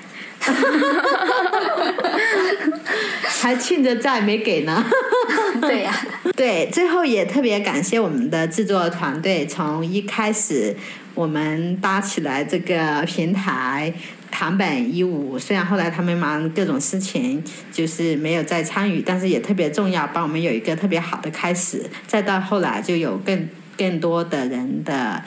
[3.24, 4.84] 还欠着债没给呢。
[5.62, 5.94] 对呀、
[6.36, 10.76] 对，最后也特别感谢我们的制作团队，从一开始
[11.14, 13.94] 我们搭起来这个平台。
[14.32, 17.42] 堂本一五，虽然后来他们忙各种事情，
[17.72, 21.82] 就是没有再参与，但是也特别重要，帮我们有一个特别好的开始。
[22.06, 25.24] 再到后来，就有更更多的人的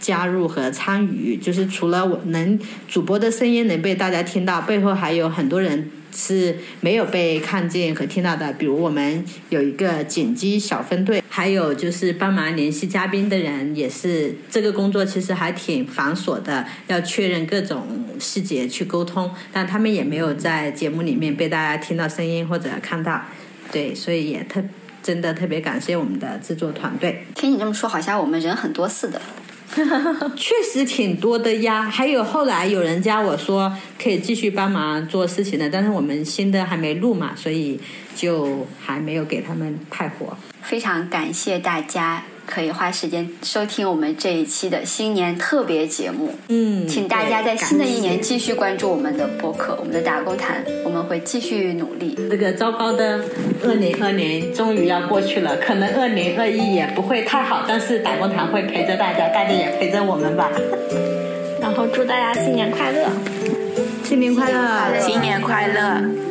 [0.00, 8.52] 加入和参与，就是除了我能主播的声音能被大家听到，背后还有很多人是没有被看见和听到的。
[8.54, 17.86] 比如我们有一个剪辑小分队，还有就是帮忙联系嘉宾的人，也是这个工作其实还挺繁琐的，要确认各种
[18.18, 23.22] 细节去沟通，但他们也没有在节目里面被大家听到声音或者看到。
[23.70, 24.60] 对，所以也特
[25.02, 27.24] 真的特别感谢我们的制作团队。
[27.34, 29.20] 听你这么说，好像我们人很多似的。
[30.36, 37.78] 确实挺多的呀，还有后来有人加我说可以继续帮忙做事情的，但是我们新的还没录嘛，所以
[38.14, 40.36] 就还没有给他们派活。
[40.62, 46.34] 非常感谢大家可以花时间收听我们这一期的新年特别节目。
[46.48, 52.18] 嗯，请大家在新的一年继续关注我们的播客，我们的打工谈，我们会继续努力。
[52.28, 53.20] 这个糟糕的
[53.64, 60.50] 二零二年终于要过去了，可能二零二一也不会太好，但是打工团会陪着大家，大家也陪着我们吧。
[61.62, 63.08] 然后祝大家新年快乐。
[64.02, 64.98] 新年快乐！
[64.98, 66.29] 新年快乐！